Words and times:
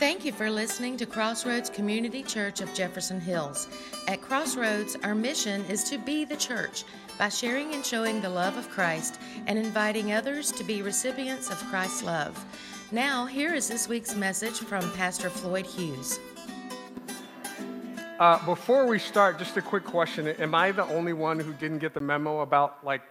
Thank 0.00 0.24
you 0.24 0.32
for 0.32 0.50
listening 0.50 0.96
to 0.96 1.04
Crossroads 1.04 1.68
Community 1.68 2.22
Church 2.22 2.62
of 2.62 2.72
Jefferson 2.72 3.20
Hills. 3.20 3.68
At 4.08 4.22
Crossroads, 4.22 4.96
our 5.02 5.14
mission 5.14 5.62
is 5.66 5.84
to 5.90 5.98
be 5.98 6.24
the 6.24 6.38
church 6.38 6.84
by 7.18 7.28
sharing 7.28 7.74
and 7.74 7.84
showing 7.84 8.22
the 8.22 8.30
love 8.30 8.56
of 8.56 8.70
Christ 8.70 9.20
and 9.46 9.58
inviting 9.58 10.14
others 10.14 10.52
to 10.52 10.64
be 10.64 10.80
recipients 10.80 11.50
of 11.50 11.58
Christ's 11.66 12.02
love. 12.02 12.42
Now, 12.90 13.26
here 13.26 13.52
is 13.52 13.68
this 13.68 13.90
week's 13.90 14.14
message 14.14 14.54
from 14.54 14.90
Pastor 14.92 15.28
Floyd 15.28 15.66
Hughes. 15.66 16.18
Uh, 18.18 18.42
before 18.46 18.86
we 18.86 18.98
start, 18.98 19.38
just 19.38 19.58
a 19.58 19.62
quick 19.62 19.84
question. 19.84 20.28
Am 20.28 20.54
I 20.54 20.72
the 20.72 20.86
only 20.86 21.12
one 21.12 21.38
who 21.38 21.52
didn't 21.52 21.78
get 21.78 21.92
the 21.92 22.00
memo 22.00 22.40
about, 22.40 22.82
like, 22.82 23.02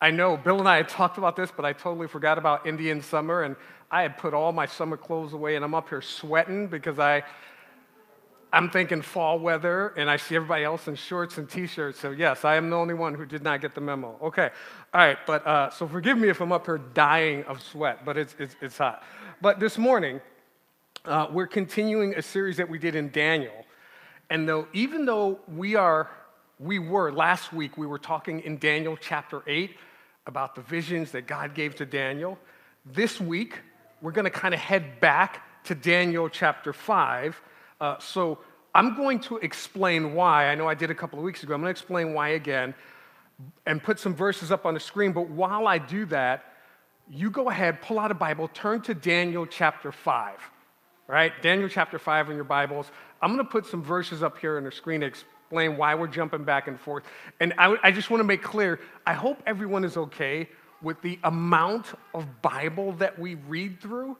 I 0.00 0.10
know 0.10 0.36
Bill 0.36 0.58
and 0.58 0.68
I 0.68 0.76
had 0.76 0.88
talked 0.88 1.16
about 1.16 1.36
this, 1.36 1.50
but 1.50 1.64
I 1.64 1.72
totally 1.72 2.06
forgot 2.06 2.36
about 2.36 2.66
Indian 2.66 3.00
summer, 3.00 3.42
and 3.44 3.56
I 3.90 4.02
had 4.02 4.18
put 4.18 4.34
all 4.34 4.52
my 4.52 4.66
summer 4.66 4.96
clothes 4.96 5.32
away, 5.32 5.56
and 5.56 5.64
I'm 5.64 5.74
up 5.74 5.88
here 5.88 6.02
sweating 6.02 6.66
because 6.66 6.98
I, 6.98 7.22
I'm 8.52 8.68
thinking 8.68 9.00
fall 9.00 9.38
weather, 9.38 9.94
and 9.96 10.10
I 10.10 10.18
see 10.18 10.36
everybody 10.36 10.64
else 10.64 10.86
in 10.86 10.96
shorts 10.96 11.38
and 11.38 11.48
t-shirts. 11.48 11.98
So 11.98 12.10
yes, 12.10 12.44
I 12.44 12.56
am 12.56 12.68
the 12.68 12.76
only 12.76 12.92
one 12.92 13.14
who 13.14 13.24
did 13.24 13.42
not 13.42 13.62
get 13.62 13.74
the 13.74 13.80
memo. 13.80 14.18
Okay, 14.22 14.50
all 14.92 15.00
right, 15.00 15.18
but 15.26 15.46
uh, 15.46 15.70
so 15.70 15.88
forgive 15.88 16.18
me 16.18 16.28
if 16.28 16.42
I'm 16.42 16.52
up 16.52 16.66
here 16.66 16.78
dying 16.78 17.44
of 17.44 17.62
sweat, 17.62 18.04
but 18.04 18.18
it's 18.18 18.34
it's, 18.38 18.56
it's 18.60 18.76
hot. 18.76 19.02
But 19.40 19.60
this 19.60 19.78
morning, 19.78 20.20
uh, 21.06 21.28
we're 21.30 21.46
continuing 21.46 22.14
a 22.16 22.22
series 22.22 22.58
that 22.58 22.68
we 22.68 22.78
did 22.78 22.96
in 22.96 23.10
Daniel, 23.12 23.64
and 24.28 24.46
though 24.46 24.68
even 24.74 25.06
though 25.06 25.38
we 25.48 25.74
are 25.74 26.10
we 26.58 26.78
were 26.78 27.12
last 27.12 27.52
week 27.52 27.76
we 27.76 27.86
were 27.86 27.98
talking 27.98 28.40
in 28.40 28.58
Daniel 28.58 28.96
chapter 29.00 29.42
eight 29.46 29.76
about 30.26 30.54
the 30.54 30.62
visions 30.62 31.12
that 31.12 31.26
God 31.26 31.54
gave 31.54 31.76
to 31.76 31.86
Daniel. 31.86 32.38
This 32.84 33.20
week, 33.20 33.58
we're 34.02 34.12
going 34.12 34.24
to 34.24 34.30
kind 34.30 34.54
of 34.54 34.60
head 34.60 35.00
back 35.00 35.64
to 35.64 35.74
Daniel 35.74 36.28
chapter 36.28 36.72
5. 36.72 37.40
Uh, 37.80 37.98
so 37.98 38.38
I'm 38.74 38.96
going 38.96 39.20
to 39.20 39.38
explain 39.38 40.14
why. 40.14 40.48
I 40.48 40.54
know 40.54 40.68
I 40.68 40.74
did 40.74 40.90
a 40.90 40.94
couple 40.94 41.18
of 41.18 41.24
weeks 41.24 41.42
ago. 41.42 41.54
I'm 41.54 41.60
going 41.60 41.72
to 41.72 41.78
explain 41.78 42.12
why 42.12 42.30
again 42.30 42.74
and 43.66 43.82
put 43.82 43.98
some 43.98 44.14
verses 44.14 44.50
up 44.50 44.66
on 44.66 44.74
the 44.74 44.80
screen. 44.80 45.12
But 45.12 45.28
while 45.28 45.66
I 45.66 45.78
do 45.78 46.06
that, 46.06 46.44
you 47.08 47.30
go 47.30 47.48
ahead, 47.50 47.82
pull 47.82 47.98
out 47.98 48.10
a 48.10 48.14
Bible, 48.14 48.48
turn 48.48 48.80
to 48.82 48.94
Daniel 48.94 49.46
chapter 49.46 49.92
5. 49.92 50.38
Right? 51.08 51.32
Daniel 51.40 51.68
chapter 51.68 51.98
5 51.98 52.30
in 52.30 52.34
your 52.34 52.44
Bibles. 52.44 52.90
I'm 53.22 53.32
going 53.32 53.44
to 53.44 53.50
put 53.50 53.66
some 53.66 53.82
verses 53.82 54.22
up 54.22 54.38
here 54.38 54.56
on 54.56 54.64
the 54.64 54.72
screen 54.72 55.02
to 55.02 55.06
explain 55.46 55.76
why 55.76 55.94
we're 55.94 56.08
jumping 56.08 56.42
back 56.42 56.66
and 56.66 56.78
forth. 56.78 57.04
And 57.38 57.54
I, 57.56 57.76
I 57.84 57.92
just 57.92 58.10
want 58.10 58.18
to 58.20 58.24
make 58.24 58.42
clear 58.42 58.80
I 59.06 59.12
hope 59.12 59.40
everyone 59.46 59.84
is 59.84 59.96
okay 59.96 60.48
with 60.82 61.00
the 61.02 61.20
amount 61.22 61.86
of 62.14 62.42
Bible 62.42 62.92
that 62.94 63.16
we 63.16 63.36
read 63.36 63.80
through. 63.80 64.16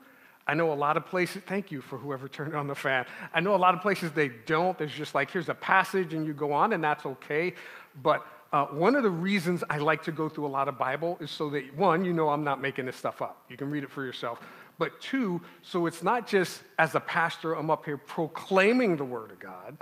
I 0.47 0.53
know 0.53 0.71
a 0.71 0.73
lot 0.73 0.95
of 0.95 1.05
places, 1.05 1.41
thank 1.45 1.69
you 1.69 1.81
for 1.81 1.97
whoever 1.97 2.29
turned 2.29 2.55
on 2.55 2.67
the 2.67 2.75
fan. 2.75 3.05
I 3.33 3.41
know 3.41 3.55
a 3.55 3.57
lot 3.57 3.73
of 3.73 3.81
places 3.81 4.13
they 4.13 4.29
don't. 4.45 4.77
There's 4.77 4.93
just 4.93 5.13
like, 5.13 5.29
here's 5.29 5.49
a 5.49 5.53
passage 5.53 6.13
and 6.13 6.25
you 6.25 6.33
go 6.33 6.53
on, 6.53 6.71
and 6.71 6.81
that's 6.81 7.05
okay. 7.05 7.53
But 8.01 8.25
uh, 8.53 8.67
one 8.67 8.95
of 8.95 9.03
the 9.03 9.09
reasons 9.09 9.65
I 9.69 9.79
like 9.79 10.03
to 10.03 10.13
go 10.13 10.29
through 10.29 10.45
a 10.45 10.47
lot 10.47 10.69
of 10.69 10.77
Bible 10.77 11.17
is 11.19 11.29
so 11.29 11.49
that, 11.49 11.75
one, 11.75 12.05
you 12.05 12.13
know 12.13 12.29
I'm 12.29 12.45
not 12.45 12.61
making 12.61 12.85
this 12.85 12.95
stuff 12.95 13.21
up. 13.21 13.43
You 13.49 13.57
can 13.57 13.69
read 13.69 13.83
it 13.83 13.91
for 13.91 14.05
yourself. 14.05 14.39
But 14.77 15.01
two, 15.01 15.41
so 15.61 15.87
it's 15.87 16.01
not 16.01 16.25
just 16.25 16.61
as 16.79 16.95
a 16.95 17.01
pastor, 17.01 17.55
I'm 17.55 17.69
up 17.69 17.83
here 17.83 17.97
proclaiming 17.97 18.95
the 18.95 19.03
Word 19.03 19.31
of 19.31 19.39
God 19.39 19.77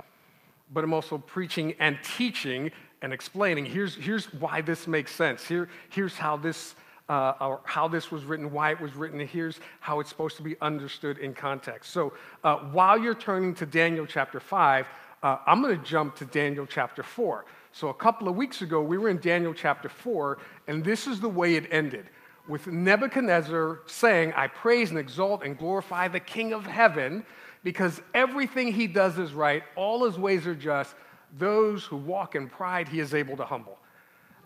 but 0.72 0.84
I'm 0.84 0.92
also 0.92 1.18
preaching 1.18 1.74
and 1.78 1.98
teaching 2.02 2.70
and 3.02 3.12
explaining. 3.12 3.66
Here's, 3.66 3.94
here's 3.94 4.32
why 4.34 4.60
this 4.60 4.86
makes 4.86 5.14
sense. 5.14 5.46
Here, 5.46 5.68
here's 5.90 6.16
how 6.16 6.36
this, 6.36 6.74
uh, 7.08 7.56
how 7.64 7.88
this 7.88 8.10
was 8.10 8.24
written, 8.24 8.50
why 8.50 8.70
it 8.70 8.80
was 8.80 8.94
written, 8.94 9.20
and 9.20 9.28
here's 9.28 9.60
how 9.80 10.00
it's 10.00 10.08
supposed 10.08 10.36
to 10.38 10.42
be 10.42 10.56
understood 10.60 11.18
in 11.18 11.34
context. 11.34 11.92
So 11.92 12.14
uh, 12.42 12.56
while 12.56 12.98
you're 12.98 13.14
turning 13.14 13.54
to 13.56 13.66
Daniel 13.66 14.06
chapter 14.06 14.40
5, 14.40 14.86
uh, 15.22 15.38
I'm 15.46 15.62
going 15.62 15.76
to 15.78 15.84
jump 15.84 16.16
to 16.16 16.24
Daniel 16.24 16.66
chapter 16.66 17.02
4. 17.02 17.44
So 17.72 17.88
a 17.88 17.94
couple 17.94 18.28
of 18.28 18.36
weeks 18.36 18.62
ago, 18.62 18.82
we 18.82 18.98
were 18.98 19.08
in 19.08 19.18
Daniel 19.18 19.52
chapter 19.52 19.88
4, 19.88 20.38
and 20.66 20.84
this 20.84 21.06
is 21.06 21.20
the 21.20 21.28
way 21.28 21.56
it 21.56 21.66
ended 21.70 22.06
with 22.48 22.66
Nebuchadnezzar 22.66 23.80
saying, 23.86 24.32
I 24.34 24.46
praise 24.46 24.90
and 24.90 24.98
exalt 24.98 25.42
and 25.42 25.58
glorify 25.58 26.08
the 26.08 26.20
King 26.20 26.52
of 26.52 26.64
heaven 26.64 27.24
because 27.66 28.00
everything 28.14 28.72
he 28.72 28.86
does 28.86 29.18
is 29.18 29.32
right, 29.32 29.64
all 29.74 30.04
his 30.04 30.16
ways 30.16 30.46
are 30.46 30.54
just. 30.54 30.94
Those 31.36 31.82
who 31.82 31.96
walk 31.96 32.36
in 32.36 32.48
pride, 32.48 32.86
he 32.86 33.00
is 33.00 33.12
able 33.12 33.36
to 33.38 33.44
humble. 33.44 33.76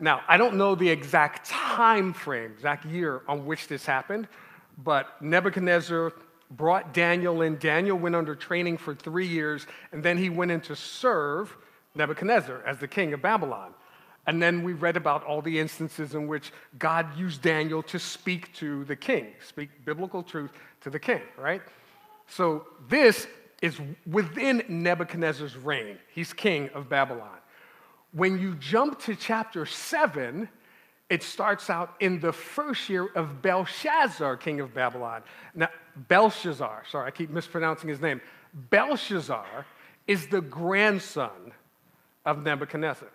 Now, 0.00 0.22
I 0.26 0.38
don't 0.38 0.56
know 0.56 0.74
the 0.74 0.88
exact 0.88 1.46
time 1.46 2.14
frame, 2.14 2.50
exact 2.50 2.86
year 2.86 3.20
on 3.28 3.44
which 3.44 3.68
this 3.68 3.84
happened, 3.84 4.26
but 4.82 5.20
Nebuchadnezzar 5.20 6.14
brought 6.52 6.94
Daniel 6.94 7.42
in. 7.42 7.58
Daniel 7.58 7.98
went 7.98 8.16
under 8.16 8.34
training 8.34 8.78
for 8.78 8.94
three 8.94 9.26
years, 9.26 9.66
and 9.92 10.02
then 10.02 10.16
he 10.16 10.30
went 10.30 10.50
in 10.50 10.62
to 10.62 10.74
serve 10.74 11.54
Nebuchadnezzar 11.94 12.62
as 12.66 12.78
the 12.78 12.88
king 12.88 13.12
of 13.12 13.20
Babylon. 13.20 13.74
And 14.28 14.40
then 14.40 14.62
we 14.62 14.72
read 14.72 14.96
about 14.96 15.24
all 15.24 15.42
the 15.42 15.58
instances 15.58 16.14
in 16.14 16.26
which 16.26 16.52
God 16.78 17.14
used 17.18 17.42
Daniel 17.42 17.82
to 17.82 17.98
speak 17.98 18.54
to 18.54 18.84
the 18.84 18.96
king, 18.96 19.34
speak 19.46 19.68
biblical 19.84 20.22
truth 20.22 20.52
to 20.80 20.88
the 20.88 20.98
king, 20.98 21.20
right? 21.36 21.60
So 22.30 22.66
this 22.88 23.26
is 23.60 23.78
within 24.06 24.62
Nebuchadnezzar's 24.68 25.56
reign. 25.56 25.98
He's 26.14 26.32
king 26.32 26.70
of 26.74 26.88
Babylon. 26.88 27.36
When 28.12 28.38
you 28.38 28.54
jump 28.54 29.00
to 29.00 29.14
chapter 29.14 29.66
7, 29.66 30.48
it 31.10 31.22
starts 31.22 31.68
out 31.68 31.94
in 32.00 32.20
the 32.20 32.32
first 32.32 32.88
year 32.88 33.08
of 33.14 33.42
Belshazzar, 33.42 34.36
king 34.36 34.60
of 34.60 34.72
Babylon. 34.72 35.22
Now, 35.54 35.68
Belshazzar, 36.08 36.84
sorry, 36.88 37.08
I 37.08 37.10
keep 37.10 37.30
mispronouncing 37.30 37.88
his 37.88 38.00
name. 38.00 38.20
Belshazzar 38.70 39.66
is 40.06 40.28
the 40.28 40.40
grandson 40.40 41.52
of 42.24 42.42
Nebuchadnezzar. 42.42 43.10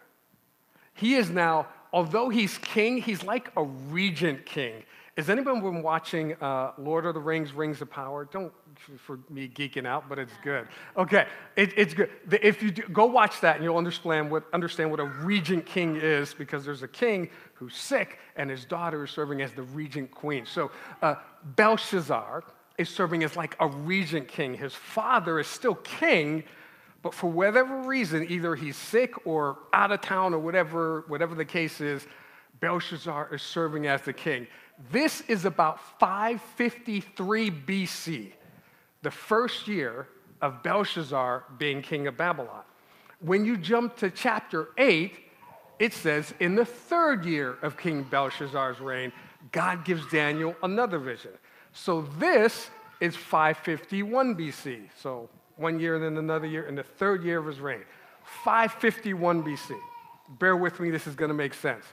He 0.93 1.15
is 1.15 1.29
now, 1.29 1.67
although 1.91 2.29
he's 2.29 2.57
king, 2.57 2.97
he's 2.97 3.23
like 3.23 3.49
a 3.57 3.63
regent 3.63 4.45
king. 4.45 4.83
Has 5.17 5.29
anyone 5.29 5.61
been 5.61 5.81
watching 5.81 6.33
uh, 6.41 6.73
Lord 6.77 7.05
of 7.05 7.13
the 7.13 7.21
Rings, 7.21 7.53
Rings 7.53 7.81
of 7.81 7.89
Power? 7.89 8.25
Don't 8.25 8.51
for 8.97 9.19
me 9.29 9.47
geeking 9.47 9.85
out, 9.85 10.09
but 10.09 10.19
it's 10.19 10.33
good. 10.43 10.67
Okay, 10.97 11.25
it, 11.55 11.71
it's 11.77 11.93
good. 11.93 12.09
If 12.29 12.61
you 12.61 12.71
do, 12.71 12.81
go 12.91 13.05
watch 13.05 13.39
that, 13.39 13.55
and 13.55 13.63
you'll 13.63 13.77
understand 13.77 14.29
what 14.29 14.43
understand 14.51 14.91
what 14.91 14.99
a 14.99 15.05
regent 15.05 15.65
king 15.65 15.95
is, 15.95 16.33
because 16.33 16.65
there's 16.65 16.83
a 16.83 16.87
king 16.87 17.29
who's 17.53 17.77
sick, 17.77 18.19
and 18.35 18.49
his 18.49 18.65
daughter 18.65 19.05
is 19.05 19.11
serving 19.11 19.41
as 19.41 19.53
the 19.53 19.63
regent 19.63 20.11
queen. 20.11 20.45
So 20.45 20.69
uh, 21.01 21.15
Belshazzar 21.55 22.43
is 22.77 22.89
serving 22.89 23.23
as 23.23 23.37
like 23.37 23.55
a 23.61 23.67
regent 23.67 24.27
king. 24.27 24.53
His 24.53 24.75
father 24.75 25.39
is 25.39 25.47
still 25.47 25.75
king, 25.75 26.43
but 27.01 27.13
for 27.13 27.27
whatever 27.27 27.83
reason, 27.83 28.29
either 28.29 28.53
he's 28.53 28.75
sick 28.75 29.25
or 29.25 29.59
out 29.71 29.93
of 29.93 30.01
town 30.01 30.33
or 30.33 30.39
whatever, 30.39 31.05
whatever 31.07 31.35
the 31.35 31.45
case 31.45 31.79
is, 31.79 32.05
Belshazzar 32.59 33.33
is 33.33 33.41
serving 33.41 33.87
as 33.87 34.01
the 34.01 34.13
king. 34.13 34.47
This 34.91 35.21
is 35.21 35.45
about 35.45 35.79
553 35.99 37.51
BC, 37.51 38.31
the 39.01 39.11
first 39.11 39.67
year 39.67 40.07
of 40.41 40.61
Belshazzar 40.63 41.45
being 41.57 41.81
king 41.81 42.07
of 42.07 42.17
Babylon. 42.17 42.63
When 43.21 43.45
you 43.45 43.57
jump 43.57 43.95
to 43.97 44.09
chapter 44.09 44.69
8, 44.77 45.13
it 45.79 45.93
says, 45.93 46.33
in 46.39 46.55
the 46.55 46.65
third 46.65 47.25
year 47.25 47.57
of 47.61 47.77
King 47.77 48.03
Belshazzar's 48.03 48.79
reign, 48.79 49.11
God 49.51 49.85
gives 49.85 50.05
Daniel 50.07 50.55
another 50.63 50.99
vision. 50.99 51.31
So 51.73 52.01
this 52.19 52.69
is 53.01 53.15
551 53.15 54.35
BC. 54.35 54.89
So 55.01 55.29
one 55.57 55.79
year 55.79 55.95
and 55.95 56.03
then 56.03 56.17
another 56.17 56.47
year, 56.47 56.67
in 56.67 56.75
the 56.75 56.83
third 56.83 57.23
year 57.23 57.39
of 57.39 57.45
his 57.45 57.59
reign. 57.59 57.83
551 58.43 59.43
BC. 59.43 59.77
Bear 60.39 60.57
with 60.57 60.79
me, 60.79 60.89
this 60.89 61.07
is 61.07 61.15
going 61.15 61.29
to 61.29 61.35
make 61.35 61.53
sense. 61.53 61.85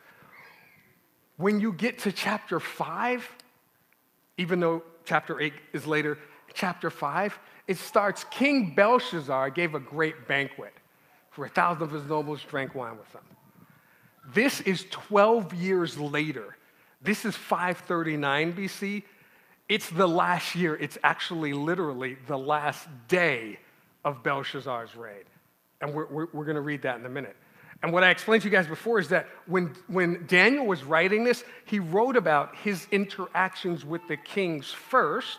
When 1.43 1.59
you 1.59 1.73
get 1.73 1.99
to 1.99 2.13
chapter 2.13 2.61
5, 2.61 3.29
even 4.39 4.61
though 4.61 4.85
chapter 5.05 5.41
8 5.41 5.53
is 5.73 5.89
later, 5.89 6.17
chapter 6.55 6.89
5, 6.89 7.37
it 7.67 7.79
starts 7.79 8.25
King 8.31 8.77
Belshazzar 8.77 9.51
gave 9.51 9.75
a 9.75 9.81
great 9.81 10.29
banquet 10.29 10.73
for 11.33 11.45
a 11.45 11.49
thousand 11.49 11.83
of 11.83 11.91
his 11.91 12.05
nobles 12.05 12.45
drank 12.45 12.77
wine 12.77 12.97
with 12.97 13.11
him. 13.13 13.25
This 14.33 14.61
is 14.61 14.87
12 14.93 15.53
years 15.55 15.99
later. 15.99 16.57
This 17.03 17.25
is 17.25 17.35
539 17.35 18.53
BC. 18.53 19.03
It's 19.69 19.91
the 19.91 20.07
last 20.07 20.55
year. 20.55 20.77
It's 20.77 20.97
actually 21.03 21.55
literally 21.55 22.19
the 22.29 22.39
last 22.39 22.87
day 23.09 23.59
of 24.05 24.23
Belshazzar's 24.23 24.95
reign. 24.95 25.25
And 25.81 25.93
we're, 25.93 26.07
we're, 26.07 26.29
we're 26.33 26.45
going 26.45 26.55
to 26.55 26.61
read 26.61 26.83
that 26.83 27.01
in 27.01 27.07
a 27.07 27.11
minute. 27.11 27.35
And 27.83 27.93
what 27.93 28.05
I 28.05 28.11
explained 28.11 28.43
to 28.43 28.49
you 28.49 28.53
guys 28.53 28.67
before 28.67 29.01
is 29.01 29.09
that 29.09 29.27
when, 29.47 29.75
when 29.89 30.25
Daniel 30.27 30.67
was 30.67 30.85
writing 30.85 31.25
this, 31.25 31.45
he 31.65 31.81
wrote 31.81 32.17
about 32.17 32.55
his 32.57 32.87
interactions 32.91 33.85
with 33.85 34.07
the 34.09 34.17
kings 34.17 34.71
first, 34.71 35.39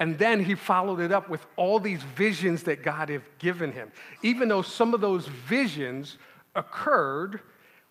and 0.00 0.18
then 0.18 0.42
he 0.42 0.54
followed 0.54 1.00
it 1.00 1.12
up 1.12 1.28
with 1.28 1.44
all 1.56 1.78
these 1.78 2.02
visions 2.02 2.62
that 2.64 2.82
God 2.82 3.10
had 3.10 3.22
given 3.38 3.72
him, 3.72 3.92
even 4.22 4.48
though 4.48 4.62
some 4.62 4.94
of 4.94 5.00
those 5.00 5.26
visions 5.26 6.18
occurred 6.54 7.40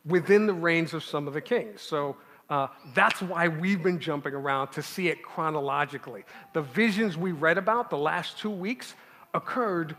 within 0.05 0.47
the 0.47 0.53
reigns 0.53 0.93
of 0.93 1.03
some 1.03 1.27
of 1.27 1.33
the 1.33 1.41
kings. 1.41 1.81
So 1.81 2.17
Uh, 2.49 2.67
that's 2.93 3.21
why 3.21 3.47
we've 3.47 3.81
been 3.81 3.99
jumping 3.99 4.35
around 4.35 4.67
to 4.67 4.81
see 4.81 5.07
it 5.07 5.23
chronologically. 5.23 6.23
The 6.51 6.61
visions 6.61 7.17
we 7.17 7.31
read 7.31 7.57
about 7.57 7.89
the 7.89 7.97
last 7.97 8.37
two 8.37 8.51
weeks 8.51 8.95
occurred 9.33 9.95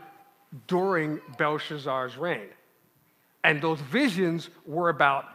during 0.67 1.19
Belshazzar's 1.37 2.17
reign. 2.17 2.49
And 3.45 3.61
those 3.61 3.79
visions 3.79 4.49
were 4.65 4.89
about 4.89 5.25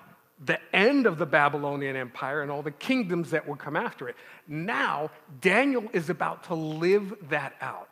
the 0.45 0.59
end 0.75 1.07
of 1.07 1.17
the 1.17 1.27
Babylonian 1.27 1.95
Empire 1.95 2.43
and 2.43 2.51
all 2.51 2.61
the 2.61 2.73
kingdoms 2.73 3.31
that 3.31 3.47
would 3.47 3.61
come 3.61 3.77
after 3.77 4.09
it. 4.09 4.17
Now, 4.49 5.13
Daniel 5.41 5.85
is 5.93 6.11
about 6.11 6.43
to 6.45 6.57
live 6.57 7.15
that 7.29 7.55
out. 7.61 7.89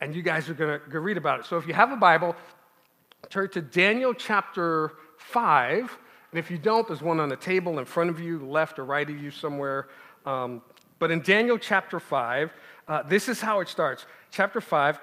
And 0.00 0.16
you 0.16 0.22
guys 0.22 0.48
are 0.48 0.54
going 0.54 0.80
to 0.90 1.00
read 1.00 1.18
about 1.18 1.40
it. 1.40 1.44
So 1.44 1.58
if 1.58 1.66
you 1.68 1.74
have 1.74 1.92
a 1.92 1.96
Bible, 1.96 2.34
turn 3.28 3.50
to 3.50 3.60
Daniel 3.60 4.14
chapter 4.14 4.92
5. 5.18 5.98
And 6.32 6.38
if 6.38 6.50
you 6.50 6.56
don't, 6.56 6.88
there's 6.88 7.02
one 7.02 7.20
on 7.20 7.28
the 7.28 7.36
table 7.36 7.80
in 7.80 7.84
front 7.84 8.08
of 8.08 8.18
you, 8.18 8.38
left 8.46 8.78
or 8.78 8.86
right 8.86 9.08
of 9.08 9.22
you 9.22 9.30
somewhere. 9.30 9.88
Um, 10.24 10.62
but 10.98 11.10
in 11.10 11.20
Daniel 11.20 11.58
chapter 11.58 12.00
5, 12.00 12.52
uh, 12.88 13.02
this 13.02 13.28
is 13.28 13.42
how 13.42 13.60
it 13.60 13.68
starts. 13.68 14.06
Chapter 14.30 14.62
5, 14.62 14.98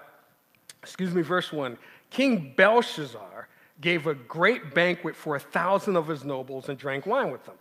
excuse 0.81 1.13
me, 1.13 1.21
verse 1.21 1.51
1 1.51 1.77
King 2.09 2.55
Belshazzar 2.57 3.47
gave 3.81 4.07
a 4.07 4.13
great 4.13 4.73
banquet 4.73 5.15
for 5.15 5.35
a 5.35 5.39
thousand 5.39 5.97
of 5.97 6.07
his 6.07 6.23
nobles 6.23 6.69
and 6.69 6.77
drank 6.77 7.05
wine 7.05 7.31
with 7.31 7.43
them. 7.45 7.55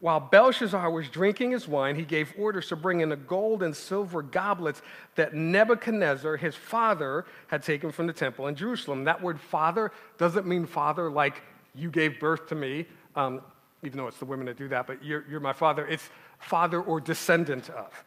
While 0.00 0.18
Belshazzar 0.18 0.90
was 0.90 1.08
drinking 1.08 1.52
his 1.52 1.68
wine, 1.68 1.94
he 1.94 2.02
gave 2.02 2.34
orders 2.36 2.66
to 2.68 2.76
bring 2.76 3.00
in 3.00 3.08
the 3.08 3.16
gold 3.16 3.62
and 3.62 3.74
silver 3.74 4.20
goblets 4.20 4.82
that 5.14 5.32
Nebuchadnezzar, 5.32 6.36
his 6.36 6.56
father, 6.56 7.24
had 7.46 7.62
taken 7.62 7.92
from 7.92 8.08
the 8.08 8.12
temple 8.12 8.48
in 8.48 8.56
Jerusalem. 8.56 9.04
That 9.04 9.22
word 9.22 9.40
father 9.40 9.92
doesn't 10.18 10.44
mean 10.44 10.66
father 10.66 11.08
like 11.08 11.40
you 11.76 11.88
gave 11.88 12.18
birth 12.18 12.48
to 12.48 12.56
me, 12.56 12.86
um, 13.14 13.42
even 13.84 13.96
though 13.96 14.08
it's 14.08 14.18
the 14.18 14.24
women 14.24 14.46
that 14.46 14.56
do 14.56 14.66
that, 14.68 14.88
but 14.88 15.04
you're, 15.04 15.24
you're 15.30 15.38
my 15.38 15.52
father. 15.52 15.86
It's 15.86 16.10
father 16.40 16.82
or 16.82 17.00
descendant 17.00 17.70
of 17.70 18.04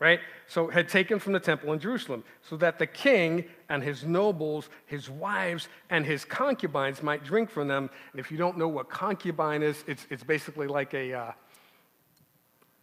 right? 0.00 0.18
So 0.48 0.68
had 0.68 0.88
taken 0.88 1.20
from 1.20 1.34
the 1.34 1.38
temple 1.40 1.72
in 1.72 1.78
Jerusalem, 1.78 2.24
so 2.42 2.56
that 2.56 2.78
the 2.78 2.86
king 2.86 3.44
and 3.68 3.84
his 3.84 4.02
nobles, 4.02 4.68
his 4.86 5.08
wives, 5.08 5.68
and 5.90 6.04
his 6.04 6.24
concubines 6.24 7.02
might 7.02 7.22
drink 7.22 7.50
from 7.50 7.68
them. 7.68 7.90
And 8.10 8.18
if 8.18 8.32
you 8.32 8.38
don't 8.38 8.58
know 8.58 8.66
what 8.66 8.88
concubine 8.88 9.62
is, 9.62 9.84
it's, 9.86 10.06
it's 10.10 10.24
basically 10.24 10.66
like 10.66 10.94
a, 10.94 11.12
uh, 11.12 11.32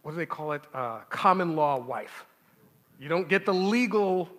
what 0.02 0.12
do 0.12 0.16
they 0.16 0.26
call 0.26 0.52
it? 0.52 0.62
Uh, 0.72 1.00
common 1.10 1.56
law 1.56 1.78
wife. 1.78 2.24
You 3.00 3.08
don't 3.08 3.28
get 3.28 3.44
the 3.44 3.54
legal, 3.54 4.30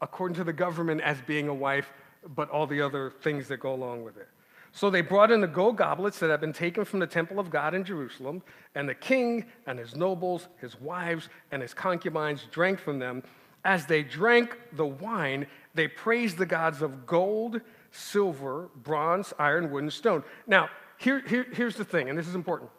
according 0.00 0.36
to 0.36 0.44
the 0.44 0.52
government, 0.52 1.00
as 1.00 1.20
being 1.22 1.48
a 1.48 1.54
wife, 1.54 1.92
but 2.36 2.50
all 2.50 2.66
the 2.66 2.80
other 2.80 3.14
things 3.22 3.48
that 3.48 3.56
go 3.56 3.74
along 3.74 4.04
with 4.04 4.16
it. 4.18 4.28
So 4.72 4.88
they 4.88 5.02
brought 5.02 5.30
in 5.30 5.42
the 5.42 5.46
gold 5.46 5.76
goblets 5.76 6.18
that 6.20 6.30
had 6.30 6.40
been 6.40 6.54
taken 6.54 6.84
from 6.84 6.98
the 6.98 7.06
temple 7.06 7.38
of 7.38 7.50
God 7.50 7.74
in 7.74 7.84
Jerusalem, 7.84 8.42
and 8.74 8.88
the 8.88 8.94
king 8.94 9.44
and 9.66 9.78
his 9.78 9.94
nobles, 9.94 10.48
his 10.60 10.80
wives, 10.80 11.28
and 11.50 11.60
his 11.60 11.74
concubines 11.74 12.46
drank 12.50 12.80
from 12.80 12.98
them. 12.98 13.22
As 13.64 13.84
they 13.86 14.02
drank 14.02 14.58
the 14.72 14.86
wine, 14.86 15.46
they 15.74 15.88
praised 15.88 16.38
the 16.38 16.46
gods 16.46 16.80
of 16.80 17.06
gold, 17.06 17.60
silver, 17.90 18.70
bronze, 18.82 19.34
iron, 19.38 19.70
wood, 19.70 19.84
and 19.84 19.92
stone. 19.92 20.24
Now, 20.46 20.70
here, 20.96 21.22
here, 21.28 21.46
here's 21.52 21.76
the 21.76 21.84
thing, 21.84 22.08
and 22.08 22.18
this 22.18 22.26
is 22.26 22.34
important. 22.34 22.70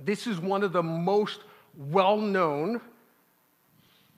This 0.00 0.26
is 0.26 0.40
one 0.40 0.62
of 0.62 0.72
the 0.72 0.82
most 0.82 1.40
well 1.76 2.16
known 2.16 2.80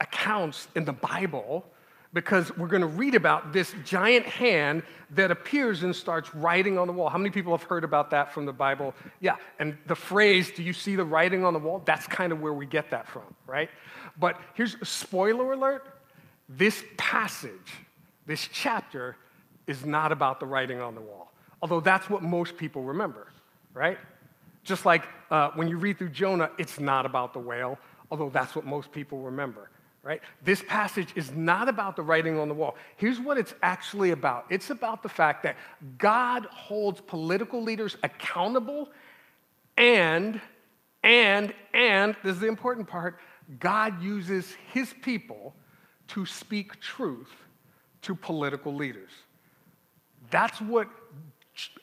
accounts 0.01 0.69
in 0.77 0.85
the 0.85 0.93
Bible 0.93 1.67
because 2.15 2.57
we're 2.57 2.69
going 2.69 2.83
to 2.83 2.89
read 2.89 3.15
about 3.15 3.53
this 3.53 3.75
giant 3.85 4.25
hand 4.25 4.83
that 5.11 5.31
appears 5.31 5.83
and 5.83 5.95
starts 5.95 6.35
writing 6.35 6.79
on 6.79 6.87
the 6.87 6.93
wall. 6.93 7.09
How 7.09 7.19
many 7.19 7.31
people 7.31 7.57
have 7.57 7.67
heard 7.67 7.85
about 7.85 8.11
that 8.11 8.33
from 8.33 8.47
the 8.47 8.53
Bible? 8.53 8.95
Yeah, 9.21 9.37
and 9.59 9.77
the 9.87 9.95
phrase, 9.95 10.51
do 10.51 10.63
you 10.63 10.73
see 10.73 10.97
the 10.97 11.05
writing 11.05 11.45
on 11.45 11.53
the 11.53 11.59
wall? 11.59 11.83
That's 11.85 12.07
kind 12.07 12.33
of 12.33 12.41
where 12.41 12.55
we 12.55 12.67
get 12.67 12.91
that 12.91 13.07
from, 13.07 13.35
right? 13.47 13.69
But 14.19 14.41
here's 14.55 14.75
a 14.81 14.85
spoiler 14.85 15.53
alert 15.53 15.87
this 16.51 16.83
passage, 16.97 17.75
this 18.25 18.49
chapter, 18.51 19.17
is 19.67 19.85
not 19.85 20.13
about 20.13 20.41
the 20.41 20.47
writing 20.47 20.81
on 20.81 20.95
the 20.95 21.01
wall, 21.03 21.31
although 21.61 21.81
that's 21.81 22.09
what 22.09 22.23
most 22.23 22.57
people 22.57 22.83
remember, 22.83 23.29
right? 23.75 23.99
Just 24.65 24.87
like 24.87 25.05
uh, 25.31 25.51
when 25.57 25.69
you 25.69 25.77
read 25.77 25.99
through 25.99 26.09
Jonah, 26.09 26.51
it's 26.57 26.81
not 26.81 27.05
about 27.05 27.35
the 27.35 27.39
whale, 27.39 27.79
although 28.11 28.31
that's 28.31 28.57
what 28.57 28.65
most 28.65 28.91
people 28.93 29.19
remember 29.21 29.69
right? 30.09 30.23
This 30.43 30.65
passage 30.67 31.11
is 31.17 31.33
not 31.33 31.69
about 31.69 31.95
the 31.95 32.03
writing 32.03 32.39
on 32.39 32.49
the 32.49 32.55
wall. 32.55 32.77
Here's 32.97 33.21
what 33.21 33.37
it's 33.37 33.53
actually 33.63 34.13
about 34.13 34.47
it's 34.49 34.71
about 34.71 35.03
the 35.03 35.09
fact 35.09 35.43
that 35.43 35.57
God 35.99 36.47
holds 36.47 37.03
political 37.03 37.63
leaders 37.63 37.99
accountable 38.03 38.89
and, 39.77 40.41
and, 41.05 41.53
and, 41.75 42.17
this 42.25 42.35
is 42.37 42.41
the 42.41 42.49
important 42.49 42.89
part, 42.89 43.19
God 43.61 44.03
uses 44.03 44.57
his 44.73 44.95
people 45.03 45.55
to 46.09 46.25
speak 46.25 46.81
truth 46.81 47.31
to 48.03 48.15
political 48.15 48.75
leaders. 48.75 49.11
That's 50.31 50.59
what, 50.61 50.89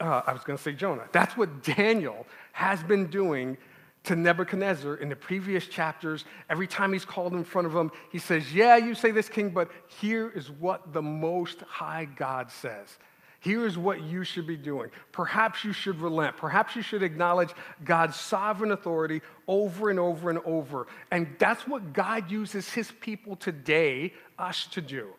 uh, 0.02 0.24
I 0.26 0.34
was 0.34 0.44
going 0.44 0.58
to 0.58 0.64
say 0.64 0.74
Jonah, 0.74 1.08
that's 1.12 1.38
what 1.38 1.64
Daniel 1.64 2.26
has 2.54 2.84
been 2.84 3.06
doing 3.06 3.56
to 4.06 4.16
Nebuchadnezzar 4.16 4.96
in 4.96 5.10
the 5.10 5.16
previous 5.16 5.68
chapters. 5.68 6.26
Every 6.50 6.68
time 6.68 6.94
he's 6.94 7.06
called 7.06 7.34
in 7.34 7.44
front 7.44 7.68
of 7.68 7.76
him, 7.76 7.92
he 8.12 8.20
says, 8.20 8.54
Yeah, 8.54 8.78
you 8.78 8.96
say 8.96 9.12
this, 9.12 9.30
king, 9.30 9.50
but 9.50 9.70
here 9.88 10.32
is 10.36 10.50
what 10.50 10.94
the 10.94 11.02
Most 11.02 11.62
High 11.62 12.06
God 12.06 12.52
says. 12.52 12.98
Here 13.46 13.68
is 13.68 13.78
what 13.78 14.02
you 14.02 14.24
should 14.24 14.48
be 14.48 14.58
doing. 14.58 14.90
Perhaps 15.12 15.64
you 15.64 15.72
should 15.72 16.02
relent. 16.02 16.36
Perhaps 16.36 16.76
you 16.76 16.82
should 16.82 17.04
acknowledge 17.04 17.52
God's 17.84 18.16
sovereign 18.16 18.72
authority 18.72 19.22
over 19.48 19.92
and 19.92 20.00
over 20.00 20.32
and 20.32 20.40
over. 20.46 20.88
And 21.12 21.28
that's 21.38 21.68
what 21.68 21.94
God 21.94 22.32
uses 22.32 22.68
his 22.72 22.92
people 23.02 23.36
today, 23.36 24.14
us, 24.40 24.66
to 24.72 24.82
do, 24.82 25.10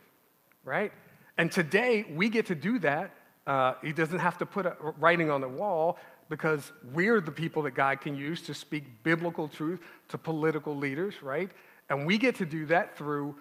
right? 0.65 0.91
And 1.39 1.53
today 1.53 2.05
we 2.17 2.29
get 2.29 2.47
to 2.47 2.57
do 2.57 2.81
that. 2.81 3.15
Uh, 3.47 3.75
he 3.81 3.93
doesn't 3.93 4.19
have 4.19 4.39
to 4.39 4.47
put 4.47 4.67
a 4.67 4.77
writing 4.99 5.31
on 5.31 5.41
the 5.41 5.49
wall 5.49 5.97
because 6.29 6.73
we're 6.93 7.21
the 7.21 7.31
people 7.31 7.63
that 7.63 7.73
God 7.73 8.01
can 8.01 8.17
use 8.17 8.43
to 8.43 8.55
speak 8.55 8.85
biblical 9.03 9.49
truth 9.49 9.81
to 10.09 10.19
political 10.19 10.77
leaders, 10.77 11.23
right? 11.23 11.51
And 11.89 12.07
we 12.07 12.19
get 12.19 12.35
to 12.37 12.47
do 12.47 12.67
that 12.67 12.97
through, 12.97 13.37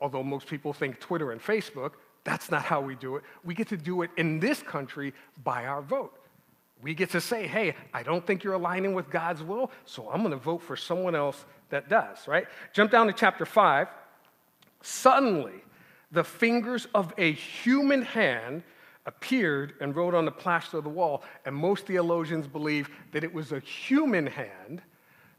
although 0.00 0.22
most 0.22 0.46
people 0.46 0.72
think 0.72 1.00
Twitter 1.00 1.32
and 1.32 1.40
Facebook, 1.40 1.92
that's 2.24 2.50
not 2.50 2.62
how 2.62 2.80
we 2.80 2.94
do 2.96 3.16
it. 3.16 3.22
We 3.44 3.54
get 3.54 3.68
to 3.68 3.76
do 3.76 4.02
it 4.02 4.10
in 4.16 4.40
this 4.40 4.62
country 4.62 5.14
by 5.44 5.66
our 5.66 5.82
vote. 5.82 6.18
We 6.82 6.94
get 6.94 7.10
to 7.10 7.20
say, 7.20 7.46
hey, 7.46 7.74
I 7.94 8.02
don't 8.02 8.26
think 8.26 8.44
you're 8.44 8.54
aligning 8.54 8.94
with 8.94 9.10
God's 9.10 9.42
will, 9.42 9.70
so 9.84 10.10
I'm 10.10 10.20
going 10.20 10.32
to 10.32 10.36
vote 10.36 10.62
for 10.62 10.76
someone 10.76 11.14
else 11.14 11.44
that 11.70 11.88
does, 11.88 12.28
right? 12.28 12.46
Jump 12.72 12.90
down 12.90 13.06
to 13.06 13.12
chapter 13.12 13.46
5. 13.46 13.88
Suddenly, 14.82 15.64
the 16.12 16.22
fingers 16.22 16.86
of 16.94 17.12
a 17.16 17.32
human 17.32 18.02
hand 18.02 18.62
appeared 19.06 19.74
and 19.80 19.94
wrote 19.96 20.14
on 20.14 20.24
the 20.24 20.32
plaster 20.32 20.78
of 20.78 20.84
the 20.84 20.90
wall. 20.90 21.22
And 21.44 21.54
most 21.54 21.86
theologians 21.86 22.46
believe 22.46 22.90
that 23.12 23.24
it 23.24 23.32
was 23.32 23.52
a 23.52 23.60
human 23.60 24.26
hand 24.26 24.82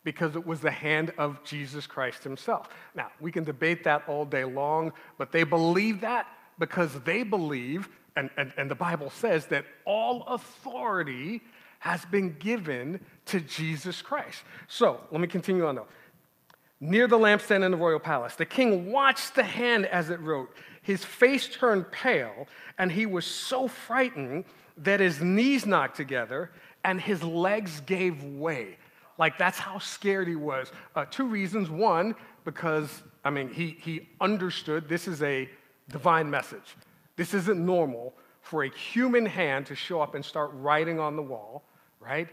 because 0.03 0.35
it 0.35 0.45
was 0.45 0.61
the 0.61 0.71
hand 0.71 1.11
of 1.17 1.43
Jesus 1.43 1.85
Christ 1.85 2.23
himself. 2.23 2.69
Now, 2.95 3.11
we 3.19 3.31
can 3.31 3.43
debate 3.43 3.83
that 3.83 4.03
all 4.07 4.23
day 4.23 4.45
long, 4.45 4.93
but 5.17 5.31
they 5.31 5.43
believe 5.43 6.01
that 6.01 6.27
because 6.59 6.93
they 7.01 7.23
believe, 7.23 7.89
and, 8.15 8.29
and, 8.37 8.53
and 8.57 8.71
the 8.71 8.75
Bible 8.75 9.09
says, 9.09 9.47
that 9.47 9.65
all 9.85 10.23
authority 10.27 11.41
has 11.79 12.05
been 12.05 12.35
given 12.39 12.99
to 13.25 13.41
Jesus 13.41 14.01
Christ. 14.01 14.43
So, 14.67 15.01
let 15.11 15.21
me 15.21 15.27
continue 15.27 15.67
on 15.67 15.75
though. 15.75 15.87
Near 16.79 17.07
the 17.07 17.17
lampstand 17.17 17.65
in 17.65 17.71
the 17.71 17.77
royal 17.77 17.99
palace, 17.99 18.35
the 18.35 18.45
king 18.45 18.91
watched 18.91 19.33
the 19.33 19.43
hand 19.43 19.87
as 19.87 20.09
it 20.09 20.19
wrote. 20.19 20.49
His 20.83 21.03
face 21.03 21.47
turned 21.47 21.91
pale, 21.91 22.47
and 22.77 22.91
he 22.91 23.05
was 23.05 23.25
so 23.25 23.67
frightened 23.67 24.45
that 24.77 24.99
his 24.99 25.21
knees 25.21 25.65
knocked 25.65 25.97
together 25.97 26.51
and 26.83 27.01
his 27.01 27.23
legs 27.23 27.81
gave 27.81 28.23
way. 28.23 28.77
Like, 29.17 29.37
that's 29.37 29.57
how 29.57 29.79
scared 29.79 30.27
he 30.27 30.35
was. 30.35 30.71
Uh, 30.95 31.05
two 31.05 31.25
reasons. 31.25 31.69
One, 31.69 32.15
because, 32.45 33.01
I 33.25 33.31
mean, 33.31 33.51
he, 33.51 33.77
he 33.81 34.07
understood 34.21 34.87
this 34.87 35.07
is 35.07 35.23
a 35.23 35.49
divine 35.89 36.29
message. 36.29 36.75
This 37.15 37.33
isn't 37.33 37.65
normal 37.65 38.13
for 38.41 38.63
a 38.63 38.69
human 38.69 39.25
hand 39.25 39.65
to 39.65 39.75
show 39.75 39.99
up 39.99 40.13
and 40.13 40.23
start 40.23 40.51
writing 40.53 40.99
on 40.99 41.15
the 41.15 41.21
wall, 41.23 41.63
right? 41.99 42.29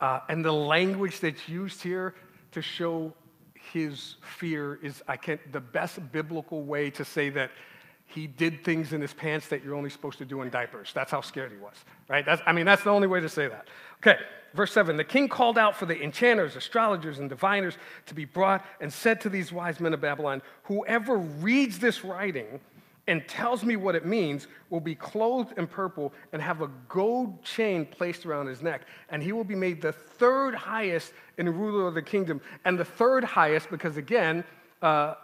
Uh, 0.00 0.20
and 0.28 0.44
the 0.44 0.52
language 0.52 1.20
that's 1.20 1.48
used 1.48 1.82
here 1.82 2.14
to 2.52 2.60
show 2.60 3.12
his 3.72 4.16
fear 4.20 4.78
is, 4.82 5.02
I 5.08 5.16
can't, 5.16 5.40
the 5.52 5.60
best 5.60 6.12
biblical 6.12 6.62
way 6.62 6.90
to 6.90 7.04
say 7.04 7.30
that 7.30 7.50
he 8.06 8.26
did 8.26 8.64
things 8.64 8.92
in 8.92 9.00
his 9.00 9.12
pants 9.12 9.48
that 9.48 9.64
you're 9.64 9.74
only 9.74 9.90
supposed 9.90 10.18
to 10.18 10.24
do 10.24 10.42
in 10.42 10.50
diapers. 10.50 10.92
That's 10.94 11.10
how 11.10 11.20
scared 11.20 11.50
he 11.50 11.58
was, 11.58 11.74
right? 12.08 12.24
That's, 12.24 12.40
I 12.46 12.52
mean, 12.52 12.64
that's 12.64 12.84
the 12.84 12.90
only 12.90 13.08
way 13.08 13.20
to 13.20 13.28
say 13.28 13.48
that. 13.48 13.66
Okay, 13.98 14.18
verse 14.54 14.72
7 14.72 14.96
The 14.96 15.04
king 15.04 15.28
called 15.28 15.58
out 15.58 15.76
for 15.76 15.86
the 15.86 16.00
enchanters, 16.00 16.54
astrologers, 16.54 17.18
and 17.18 17.28
diviners 17.28 17.76
to 18.06 18.14
be 18.14 18.24
brought 18.24 18.64
and 18.80 18.92
said 18.92 19.20
to 19.22 19.28
these 19.28 19.52
wise 19.52 19.80
men 19.80 19.92
of 19.92 20.00
Babylon, 20.00 20.40
Whoever 20.64 21.16
reads 21.16 21.78
this 21.78 22.04
writing 22.04 22.60
and 23.08 23.26
tells 23.28 23.64
me 23.64 23.76
what 23.76 23.94
it 23.94 24.04
means 24.04 24.48
will 24.70 24.80
be 24.80 24.94
clothed 24.94 25.56
in 25.56 25.66
purple 25.66 26.12
and 26.32 26.42
have 26.42 26.60
a 26.62 26.68
gold 26.88 27.42
chain 27.44 27.86
placed 27.86 28.26
around 28.26 28.46
his 28.46 28.62
neck. 28.62 28.82
And 29.10 29.22
he 29.22 29.32
will 29.32 29.44
be 29.44 29.54
made 29.54 29.80
the 29.80 29.92
third 29.92 30.54
highest 30.54 31.12
in 31.38 31.46
the 31.46 31.52
ruler 31.52 31.86
of 31.86 31.94
the 31.94 32.02
kingdom. 32.02 32.40
And 32.64 32.78
the 32.78 32.84
third 32.84 33.22
highest, 33.22 33.70
because 33.70 33.96
again, 33.96 34.44
uh, 34.82 35.14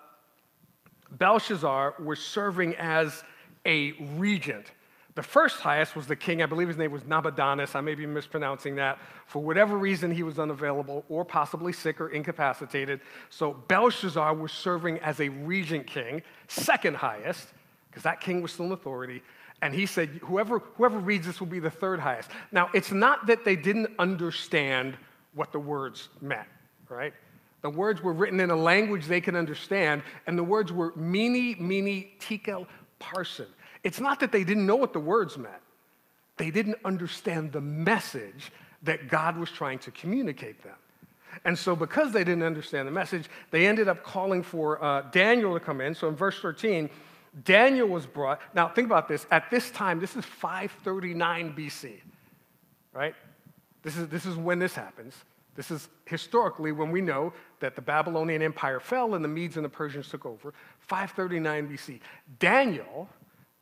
Belshazzar 1.10 1.96
was 2.02 2.20
serving 2.20 2.76
as 2.76 3.24
a 3.66 3.92
regent. 4.16 4.72
The 5.14 5.22
first 5.22 5.60
highest 5.60 5.94
was 5.94 6.06
the 6.06 6.16
king. 6.16 6.42
I 6.42 6.46
believe 6.46 6.68
his 6.68 6.78
name 6.78 6.90
was 6.90 7.02
Nabonidus. 7.02 7.74
I 7.74 7.82
may 7.82 7.94
be 7.94 8.06
mispronouncing 8.06 8.76
that. 8.76 8.98
For 9.26 9.42
whatever 9.42 9.76
reason, 9.76 10.10
he 10.10 10.22
was 10.22 10.38
unavailable 10.38 11.04
or 11.10 11.22
possibly 11.22 11.72
sick 11.72 12.00
or 12.00 12.08
incapacitated. 12.08 13.00
So 13.28 13.52
Belshazzar 13.68 14.34
was 14.34 14.52
serving 14.52 15.00
as 15.00 15.20
a 15.20 15.28
regent 15.28 15.86
king, 15.86 16.22
second 16.48 16.96
highest, 16.96 17.48
because 17.92 18.04
that 18.04 18.22
king 18.22 18.40
was 18.40 18.52
still 18.52 18.66
in 18.66 18.72
authority. 18.72 19.22
And 19.60 19.74
he 19.74 19.84
said, 19.84 20.08
whoever, 20.22 20.60
whoever 20.76 20.98
reads 20.98 21.26
this 21.26 21.38
will 21.38 21.46
be 21.46 21.60
the 21.60 21.70
third 21.70 22.00
highest. 22.00 22.30
Now, 22.50 22.70
it's 22.72 22.90
not 22.90 23.26
that 23.26 23.44
they 23.44 23.54
didn't 23.54 23.90
understand 23.98 24.96
what 25.34 25.52
the 25.52 25.58
words 25.58 26.08
meant, 26.22 26.48
right? 26.88 27.12
The 27.60 27.70
words 27.70 28.02
were 28.02 28.14
written 28.14 28.40
in 28.40 28.50
a 28.50 28.56
language 28.56 29.06
they 29.06 29.20
could 29.20 29.36
understand, 29.36 30.02
and 30.26 30.38
the 30.38 30.42
words 30.42 30.72
were 30.72 30.92
mene, 30.96 31.56
mene, 31.60 32.08
tekel, 32.18 32.66
parsin. 32.98 33.46
It's 33.84 34.00
not 34.00 34.20
that 34.20 34.32
they 34.32 34.42
didn't 34.42 34.66
know 34.66 34.76
what 34.76 34.92
the 34.92 35.00
words 35.00 35.36
meant, 35.36 35.54
they 36.38 36.50
didn't 36.50 36.78
understand 36.84 37.52
the 37.52 37.60
message 37.60 38.50
that 38.82 39.08
God 39.08 39.36
was 39.36 39.50
trying 39.50 39.78
to 39.80 39.90
communicate 39.92 40.62
them. 40.62 40.74
And 41.44 41.58
so, 41.58 41.76
because 41.76 42.12
they 42.12 42.24
didn't 42.24 42.42
understand 42.42 42.88
the 42.88 42.92
message, 42.92 43.28
they 43.50 43.66
ended 43.66 43.88
up 43.88 44.02
calling 44.02 44.42
for 44.42 44.82
uh, 44.82 45.02
Daniel 45.12 45.54
to 45.54 45.60
come 45.60 45.80
in. 45.80 45.94
So, 45.94 46.08
in 46.08 46.16
verse 46.16 46.38
13, 46.40 46.90
Daniel 47.44 47.88
was 47.88 48.06
brought. 48.06 48.40
Now, 48.54 48.68
think 48.68 48.86
about 48.86 49.08
this. 49.08 49.26
At 49.30 49.50
this 49.50 49.70
time, 49.70 50.00
this 50.00 50.16
is 50.16 50.24
539 50.24 51.54
BC, 51.56 52.00
right? 52.92 53.14
This 53.82 53.96
is, 53.96 54.08
this 54.08 54.26
is 54.26 54.36
when 54.36 54.58
this 54.58 54.74
happens. 54.74 55.14
This 55.54 55.70
is 55.70 55.88
historically 56.06 56.72
when 56.72 56.90
we 56.90 57.00
know 57.00 57.32
that 57.60 57.74
the 57.74 57.82
Babylonian 57.82 58.42
Empire 58.42 58.80
fell 58.80 59.14
and 59.14 59.24
the 59.24 59.28
Medes 59.28 59.56
and 59.56 59.64
the 59.64 59.70
Persians 59.70 60.08
took 60.08 60.24
over, 60.24 60.54
539 60.78 61.68
BC. 61.68 62.00
Daniel, 62.38 63.08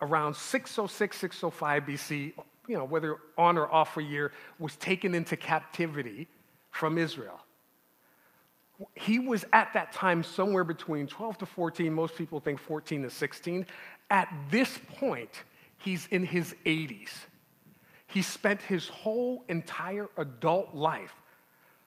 around 0.00 0.34
606, 0.34 1.16
605 1.16 1.82
BC, 1.84 2.32
you 2.68 2.76
know, 2.76 2.84
whether 2.84 3.16
on 3.36 3.58
or 3.58 3.70
off 3.72 3.96
a 3.96 4.02
year, 4.02 4.32
was 4.58 4.76
taken 4.76 5.14
into 5.14 5.36
captivity 5.36 6.28
from 6.70 6.98
Israel. 6.98 7.40
He 8.94 9.18
was 9.18 9.44
at 9.52 9.72
that 9.74 9.92
time 9.92 10.22
somewhere 10.22 10.64
between 10.64 11.06
12 11.06 11.38
to 11.38 11.46
14, 11.46 11.92
most 11.92 12.16
people 12.16 12.40
think 12.40 12.58
14 12.58 13.02
to 13.02 13.10
16. 13.10 13.66
At 14.10 14.32
this 14.50 14.78
point, 14.96 15.30
he's 15.78 16.06
in 16.10 16.24
his 16.24 16.54
80s. 16.64 17.10
He 18.06 18.22
spent 18.22 18.60
his 18.62 18.88
whole 18.88 19.44
entire 19.48 20.08
adult 20.16 20.74
life 20.74 21.14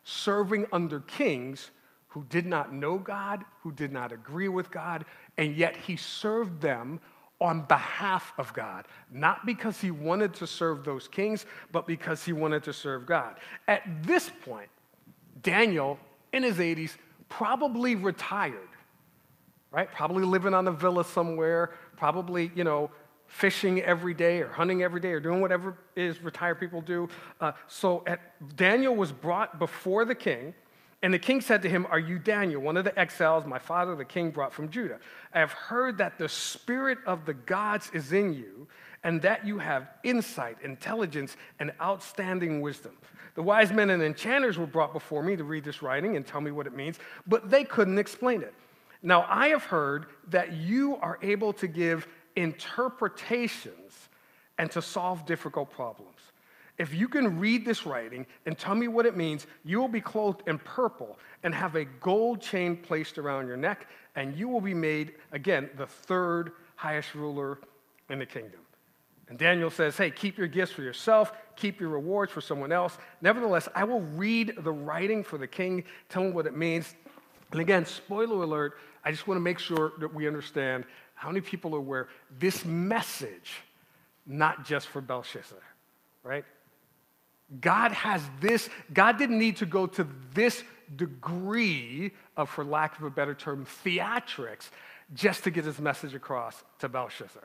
serving 0.03 0.67
under 0.71 1.01
kings 1.01 1.71
who 2.07 2.23
did 2.29 2.45
not 2.45 2.73
know 2.73 2.97
God, 2.97 3.43
who 3.61 3.71
did 3.71 3.91
not 3.91 4.11
agree 4.11 4.47
with 4.47 4.69
God, 4.69 5.05
and 5.37 5.55
yet 5.55 5.75
he 5.75 5.95
served 5.95 6.61
them 6.61 6.99
on 7.41 7.61
behalf 7.63 8.33
of 8.37 8.53
God, 8.53 8.87
not 9.11 9.45
because 9.45 9.81
he 9.81 9.91
wanted 9.91 10.33
to 10.35 10.47
serve 10.47 10.85
those 10.85 11.07
kings, 11.07 11.45
but 11.71 11.87
because 11.87 12.23
he 12.23 12.31
wanted 12.31 12.63
to 12.63 12.71
serve 12.71 13.05
God. 13.05 13.35
At 13.67 13.81
this 14.03 14.31
point, 14.45 14.69
Daniel, 15.41 15.99
in 16.33 16.43
his 16.43 16.57
80s, 16.57 16.91
probably 17.29 17.95
retired, 17.95 18.69
right? 19.71 19.89
Probably 19.91 20.25
living 20.25 20.53
on 20.53 20.67
a 20.67 20.71
villa 20.71 21.05
somewhere, 21.05 21.71
probably, 21.95 22.51
you 22.55 22.63
know, 22.63 22.91
fishing 23.27 23.81
every 23.81 24.13
day 24.13 24.41
or 24.41 24.49
hunting 24.49 24.83
every 24.83 24.99
day 24.99 25.11
or 25.11 25.19
doing 25.19 25.41
whatever 25.41 25.77
is 25.95 26.21
retired 26.21 26.59
people 26.59 26.81
do. 26.81 27.09
Uh, 27.39 27.51
so 27.67 28.03
at, 28.05 28.19
Daniel 28.55 28.95
was 28.95 29.11
brought 29.11 29.57
before 29.57 30.05
the 30.05 30.15
king, 30.15 30.53
and 31.01 31.13
the 31.13 31.19
king 31.19 31.41
said 31.41 31.61
to 31.63 31.69
him, 31.69 31.85
Are 31.89 31.99
you 31.99 32.19
Daniel, 32.19 32.61
one 32.61 32.77
of 32.77 32.85
the 32.85 32.97
exiles 32.97 33.45
my 33.45 33.59
father 33.59 33.95
the 33.95 34.05
king 34.05 34.31
brought 34.31 34.53
from 34.53 34.69
Judah? 34.69 34.99
I 35.33 35.39
have 35.39 35.51
heard 35.51 35.97
that 35.97 36.17
the 36.17 36.29
spirit 36.29 36.99
of 37.05 37.25
the 37.25 37.33
gods 37.33 37.89
is 37.93 38.13
in 38.13 38.33
you, 38.33 38.67
and 39.03 39.21
that 39.21 39.45
you 39.45 39.57
have 39.57 39.89
insight, 40.03 40.57
intelligence, 40.63 41.35
and 41.59 41.73
outstanding 41.81 42.61
wisdom. 42.61 42.97
The 43.35 43.43
wise 43.43 43.71
men 43.71 43.89
and 43.89 44.03
enchanters 44.03 44.57
were 44.57 44.67
brought 44.67 44.93
before 44.93 45.23
me 45.23 45.35
to 45.35 45.43
read 45.43 45.63
this 45.63 45.81
writing 45.81 46.15
and 46.15 46.25
tell 46.25 46.41
me 46.41 46.51
what 46.51 46.67
it 46.67 46.75
means, 46.75 46.99
but 47.27 47.49
they 47.49 47.63
couldn't 47.63 47.97
explain 47.97 48.41
it. 48.41 48.53
Now 49.01 49.25
I 49.27 49.49
have 49.49 49.63
heard 49.63 50.05
that 50.29 50.53
you 50.53 50.97
are 50.97 51.19
able 51.21 51.51
to 51.53 51.67
give 51.67 52.07
interpretations 52.35 54.09
and 54.57 54.71
to 54.71 54.81
solve 54.81 55.25
difficult 55.25 55.71
problems. 55.71 56.17
If 56.77 56.93
you 56.93 57.07
can 57.07 57.39
read 57.39 57.65
this 57.65 57.85
writing 57.85 58.25
and 58.45 58.57
tell 58.57 58.73
me 58.73 58.87
what 58.87 59.05
it 59.05 59.15
means, 59.15 59.45
you 59.63 59.79
will 59.79 59.87
be 59.87 60.01
clothed 60.01 60.41
in 60.47 60.57
purple 60.59 61.19
and 61.43 61.53
have 61.53 61.75
a 61.75 61.85
gold 61.85 62.41
chain 62.41 62.75
placed 62.75 63.17
around 63.17 63.47
your 63.47 63.57
neck, 63.57 63.87
and 64.15 64.35
you 64.35 64.47
will 64.47 64.61
be 64.61 64.73
made, 64.73 65.13
again, 65.31 65.69
the 65.77 65.85
third 65.85 66.53
highest 66.75 67.13
ruler 67.13 67.59
in 68.09 68.19
the 68.19 68.25
kingdom. 68.25 68.59
And 69.29 69.37
Daniel 69.37 69.69
says, 69.69 69.97
Hey, 69.97 70.11
keep 70.11 70.37
your 70.37 70.47
gifts 70.47 70.71
for 70.71 70.81
yourself, 70.81 71.31
keep 71.55 71.79
your 71.79 71.89
rewards 71.89 72.31
for 72.31 72.41
someone 72.41 72.71
else. 72.71 72.97
Nevertheless, 73.21 73.67
I 73.73 73.83
will 73.83 74.01
read 74.01 74.53
the 74.57 74.71
writing 74.71 75.23
for 75.23 75.37
the 75.37 75.47
king, 75.47 75.83
tell 76.09 76.23
him 76.23 76.33
what 76.33 76.45
it 76.45 76.55
means. 76.55 76.93
And 77.51 77.61
again, 77.61 77.85
spoiler 77.85 78.43
alert, 78.43 78.77
I 79.05 79.11
just 79.11 79.27
want 79.27 79.37
to 79.37 79.41
make 79.41 79.59
sure 79.59 79.93
that 79.99 80.13
we 80.13 80.27
understand 80.27 80.85
how 81.13 81.29
many 81.29 81.41
people 81.41 81.75
are 81.75 81.79
aware 81.79 82.09
this 82.39 82.65
message, 82.65 83.53
not 84.25 84.65
just 84.65 84.87
for 84.87 85.01
Belshazzar, 85.01 85.61
right? 86.23 86.45
God 87.61 87.91
has 87.91 88.21
this, 88.41 88.69
God 88.93 89.17
didn't 89.17 89.37
need 89.37 89.57
to 89.57 89.65
go 89.65 89.85
to 89.87 90.07
this 90.33 90.63
degree 90.95 92.11
of, 92.35 92.49
for 92.49 92.63
lack 92.63 92.97
of 92.97 93.03
a 93.03 93.09
better 93.09 93.35
term, 93.35 93.65
theatrics 93.85 94.69
just 95.13 95.43
to 95.43 95.51
get 95.51 95.65
his 95.65 95.79
message 95.79 96.13
across 96.13 96.63
to 96.79 96.89
Belshazzar. 96.89 97.43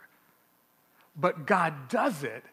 But 1.19 1.47
God 1.47 1.89
does 1.89 2.23
it 2.23 2.45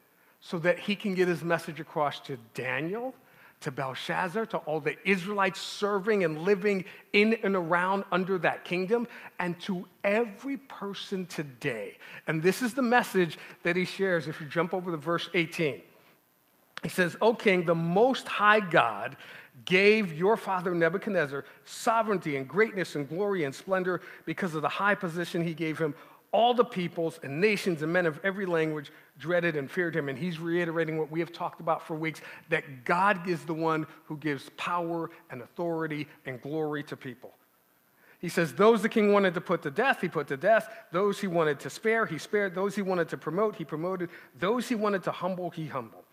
so 0.42 0.60
that 0.60 0.80
he 0.80 0.96
can 0.96 1.16
get 1.16 1.28
his 1.28 1.44
message 1.44 1.80
across 1.80 2.20
to 2.22 2.38
Daniel 2.54 3.14
to 3.62 3.72
Belshazzar, 3.72 4.46
to 4.48 4.58
all 4.60 4.80
the 4.80 4.96
Israelites 5.10 5.60
serving 5.60 6.24
and 6.24 6.40
living 6.40 6.86
in 7.14 7.34
and 7.44 7.56
around 7.56 8.04
under 8.12 8.38
that 8.40 8.64
kingdom, 8.64 9.08
and 9.40 9.60
to 9.62 9.88
every 10.04 10.58
person 10.58 11.26
today. 11.26 11.98
And 12.28 12.44
this 12.44 12.62
is 12.62 12.74
the 12.74 12.82
message 12.82 13.40
that 13.64 13.76
he 13.76 13.86
shares 13.86 14.28
if 14.28 14.40
you 14.40 14.48
jump 14.48 14.74
over 14.74 14.92
to 14.92 14.98
verse 14.98 15.30
18. 15.34 15.82
He 16.84 16.90
says, 16.90 17.18
O 17.22 17.34
king, 17.34 17.66
the 17.66 17.74
most 17.74 18.28
high 18.28 18.60
God 18.60 19.18
gave 19.64 20.14
your 20.14 20.38
father 20.38 20.76
Nebuchadnezzar 20.76 21.46
sovereignty 21.64 22.36
and 22.36 22.48
greatness 22.48 22.96
and 22.96 23.10
glory 23.10 23.46
and 23.46 23.56
splendor 23.56 24.02
because 24.26 24.54
of 24.54 24.62
the 24.62 24.70
high 24.70 24.94
position 24.94 25.42
he 25.42 25.54
gave 25.54 25.80
him 25.80 25.96
all 26.36 26.54
the 26.54 26.66
peoples 26.66 27.18
and 27.24 27.40
nations 27.40 27.82
and 27.82 27.94
men 27.94 28.06
of 28.06 28.20
every 28.22 28.46
language 28.46 28.92
dreaded 29.18 29.56
and 29.56 29.72
feared 29.72 29.96
him. 29.96 30.10
And 30.10 30.20
he's 30.20 30.38
reiterating 30.38 30.98
what 30.98 31.10
we 31.10 31.22
have 31.22 31.32
talked 31.32 31.62
about 31.62 31.82
for 31.88 31.96
weeks 31.96 32.20
that 32.50 32.84
God 32.84 33.30
is 33.30 33.46
the 33.46 33.54
one 33.54 33.88
who 34.04 34.18
gives 34.18 34.50
power 34.58 35.10
and 35.32 35.42
authority 35.42 36.10
and 36.26 36.42
glory 36.42 36.84
to 36.84 36.98
people. 36.98 37.34
He 38.20 38.28
says, 38.28 38.54
Those 38.54 38.82
the 38.82 38.90
king 38.90 39.14
wanted 39.14 39.34
to 39.36 39.42
put 39.42 39.62
to 39.62 39.72
death, 39.72 40.02
he 40.02 40.10
put 40.10 40.28
to 40.28 40.36
death. 40.36 40.68
Those 40.92 41.22
he 41.22 41.28
wanted 41.28 41.58
to 41.62 41.70
spare, 41.70 42.06
he 42.06 42.18
spared. 42.18 42.54
Those 42.54 42.76
he 42.76 42.82
wanted 42.82 43.08
to 43.10 43.18
promote, 43.18 43.56
he 43.56 43.64
promoted. 43.64 44.10
Those 44.38 44.68
he 44.68 44.76
wanted 44.76 45.04
to 45.04 45.12
humble, 45.12 45.52
he 45.52 45.68
humbled. 45.68 46.04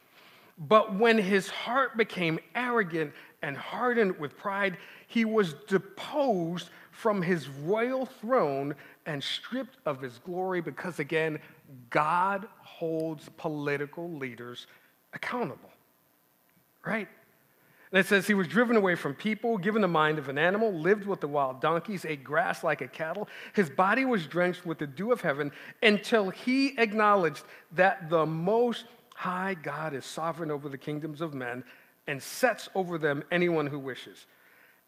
But 0.57 0.95
when 0.95 1.19
his 1.19 1.49
heart 1.51 1.97
became 1.97 2.39
arrogant 2.55 3.13
and 3.43 3.57
hardened 3.57 4.21
with 4.21 4.37
pride, 4.37 4.77
he 5.09 5.25
was 5.25 5.55
deposed 5.67 6.71
from 6.93 7.23
his 7.23 7.49
royal 7.49 8.07
throne 8.07 8.75
and 9.07 9.23
stripped 9.23 9.79
of 9.87 10.01
his 10.01 10.19
glory 10.19 10.61
because, 10.61 10.99
again, 10.99 11.39
God 11.91 12.47
holds 12.61 13.29
political 13.37 14.11
leaders 14.11 14.67
accountable. 15.13 15.71
Right? 16.85 17.09
And 17.93 17.99
it 17.99 18.07
says 18.07 18.27
he 18.27 18.33
was 18.33 18.49
driven 18.49 18.77
away 18.77 18.95
from 18.95 19.15
people, 19.15 19.59
given 19.59 19.83
the 19.83 19.89
mind 19.89 20.19
of 20.19 20.31
an 20.31 20.39
animal, 20.39 20.73
lived 20.73 21.07
with 21.07 21.21
the 21.21 21.29
wild 21.29 21.61
donkeys, 21.61 22.07
ate 22.07 22.25
grass 22.25 22.65
like 22.65 22.81
a 22.81 22.89
cattle. 22.89 23.29
His 23.55 23.69
body 23.69 24.07
was 24.07 24.27
drenched 24.27 24.65
with 24.65 24.79
the 24.79 24.87
dew 24.87 25.13
of 25.13 25.21
heaven 25.21 25.53
until 25.83 26.31
he 26.31 26.79
acknowledged 26.79 27.45
that 27.73 28.09
the 28.09 28.25
Most 28.25 28.87
High 29.15 29.55
God 29.55 29.93
is 29.93 30.07
sovereign 30.07 30.51
over 30.51 30.71
the 30.71 30.79
kingdoms 30.79 31.21
of 31.21 31.35
men 31.35 31.65
and 32.07 32.23
sets 32.23 32.71
over 32.75 32.97
them 32.97 33.23
anyone 33.31 33.67
who 33.67 33.79
wishes. 33.79 34.27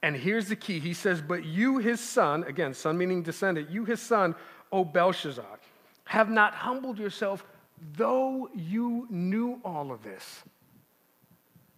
And 0.05 0.15
here's 0.15 0.49
the 0.49 0.57
key. 0.57 0.81
He 0.81 0.93
says, 0.93 1.23
But 1.23 1.47
you, 1.47 1.79
his 1.79 1.99
son, 1.99 2.45
again, 2.45 2.75
son 2.75 2.99
meaning 2.99 3.23
descendant, 3.23 3.71
you, 3.71 3.87
his 3.87 4.01
son, 4.01 4.35
O 4.71 4.85
Belshazzar, 4.85 5.59
have 6.05 6.29
not 6.29 6.55
humbled 6.55 6.99
yourself, 6.99 7.43
though 7.97 8.51
you 8.55 9.07
knew 9.09 9.63
all 9.65 9.91
of 9.91 10.03
this. 10.03 10.43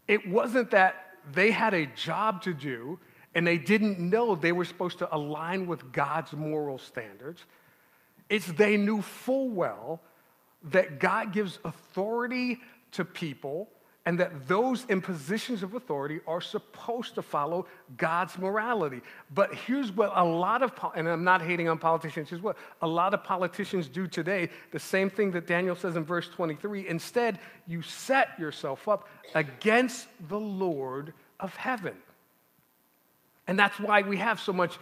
It 0.09 0.29
wasn't 0.29 0.73
that 0.73 0.97
they 1.31 1.53
had 1.53 1.73
a 1.73 1.87
job 1.87 2.43
to 2.43 2.53
do 2.53 2.99
and 3.37 3.47
they 3.47 3.59
didn't 3.59 4.01
know 4.01 4.35
they 4.35 4.51
were 4.51 4.65
supposed 4.65 4.99
to 4.99 5.15
align 5.15 5.69
with 5.69 5.93
God's 5.93 6.33
moral 6.33 6.79
standards. 6.79 7.45
It's 8.29 8.47
they 8.47 8.77
knew 8.77 9.03
full 9.03 9.51
well 9.51 10.01
that 10.65 10.99
God 10.99 11.33
gives 11.33 11.61
authority 11.65 12.59
to 12.91 13.05
people 13.05 13.69
and 14.07 14.21
that 14.21 14.47
those 14.47 14.85
in 14.85 15.01
positions 15.03 15.65
of 15.65 15.75
authority 15.75 16.21
are 16.29 16.41
supposed 16.41 17.17
to 17.17 17.23
follow 17.23 17.67
God's 17.97 18.39
morality. 18.39 19.03
But 19.35 19.53
here's 19.53 19.91
what 19.91 20.13
a 20.15 20.25
lot 20.25 20.63
of, 20.63 20.73
and 20.95 21.09
I'm 21.09 21.25
not 21.25 21.43
hating 21.43 21.69
on 21.69 21.77
politicians, 21.79 22.31
here's 22.31 22.41
what 22.41 22.57
a 22.83 22.87
lot 22.87 23.15
of 23.15 23.25
politicians 23.25 23.89
do 23.89 24.07
today 24.07 24.49
the 24.71 24.79
same 24.79 25.11
thing 25.11 25.33
that 25.33 25.49
Daniel 25.49 25.75
says 25.75 25.97
in 25.97 26.05
verse 26.05 26.29
23. 26.29 26.89
Instead, 26.89 27.41
you 27.67 27.83
set 27.83 28.39
yourself 28.39 28.87
up 28.87 29.09
against 29.35 30.07
the 30.29 30.39
Lord 30.39 31.13
of 31.41 31.55
heaven. 31.57 31.97
And 33.49 33.59
that's 33.59 33.79
why 33.81 34.03
we 34.03 34.19
have 34.19 34.41
so 34.41 34.53
much 34.53 34.79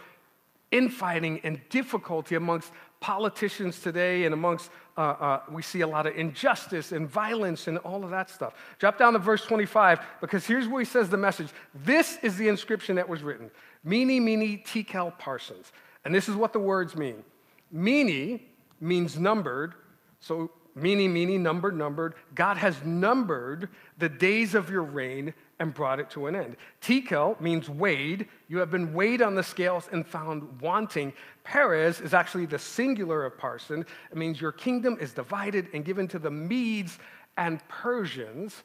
infighting 0.71 1.39
and 1.43 1.59
difficulty 1.69 2.35
amongst 2.35 2.71
politicians 3.05 3.79
today 3.81 4.25
and 4.25 4.33
amongst, 4.33 4.71
uh, 4.97 5.01
uh, 5.01 5.41
we 5.51 5.61
see 5.61 5.81
a 5.81 5.87
lot 5.87 6.07
of 6.07 6.15
injustice 6.15 6.91
and 6.91 7.07
violence 7.07 7.67
and 7.67 7.77
all 7.79 8.03
of 8.03 8.09
that 8.09 8.31
stuff. 8.31 8.55
Drop 8.79 8.97
down 8.97 9.13
to 9.13 9.19
verse 9.19 9.45
25 9.45 9.99
because 10.21 10.43
here's 10.47 10.67
where 10.67 10.79
he 10.81 10.85
says 10.85 11.07
the 11.07 11.15
message. 11.15 11.49
This 11.75 12.17
is 12.23 12.35
the 12.35 12.47
inscription 12.47 12.95
that 12.95 13.07
was 13.07 13.21
written 13.21 13.51
Mene, 13.83 14.25
Mene, 14.25 14.59
Tekel 14.65 15.11
Parsons. 15.19 15.71
And 16.03 16.15
this 16.15 16.27
is 16.27 16.35
what 16.35 16.51
the 16.51 16.57
words 16.57 16.95
mean. 16.95 17.23
Mene 17.71 18.39
means 18.81 19.19
numbered. 19.19 19.75
So, 20.19 20.49
Mene, 20.73 21.13
Mene, 21.13 21.43
numbered, 21.43 21.77
numbered. 21.77 22.15
God 22.33 22.57
has 22.57 22.75
numbered 22.83 23.69
the 23.99 24.09
days 24.09 24.55
of 24.55 24.71
your 24.71 24.81
reign 24.81 25.35
and 25.59 25.73
brought 25.73 25.99
it 25.99 26.09
to 26.11 26.27
an 26.27 26.35
end. 26.35 26.57
Tekel 26.81 27.39
means 27.39 27.69
weighed. 27.69 28.27
You 28.47 28.57
have 28.59 28.71
been 28.71 28.93
weighed 28.93 29.21
on 29.21 29.35
the 29.35 29.43
scales 29.43 29.87
and 29.91 30.05
found 30.05 30.61
wanting. 30.61 31.13
Peres 31.43 32.01
is 32.01 32.13
actually 32.13 32.45
the 32.45 32.59
singular 32.59 33.25
of 33.25 33.37
parsin. 33.37 33.85
It 34.11 34.17
means 34.17 34.41
your 34.41 34.51
kingdom 34.51 34.97
is 34.99 35.13
divided 35.13 35.69
and 35.73 35.85
given 35.85 36.07
to 36.09 36.19
the 36.19 36.31
Medes 36.31 36.99
and 37.37 37.65
Persians. 37.67 38.63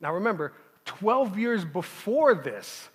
Now 0.00 0.12
remember, 0.14 0.52
12 0.84 1.38
years 1.38 1.64
before 1.64 2.34
this, 2.34 2.88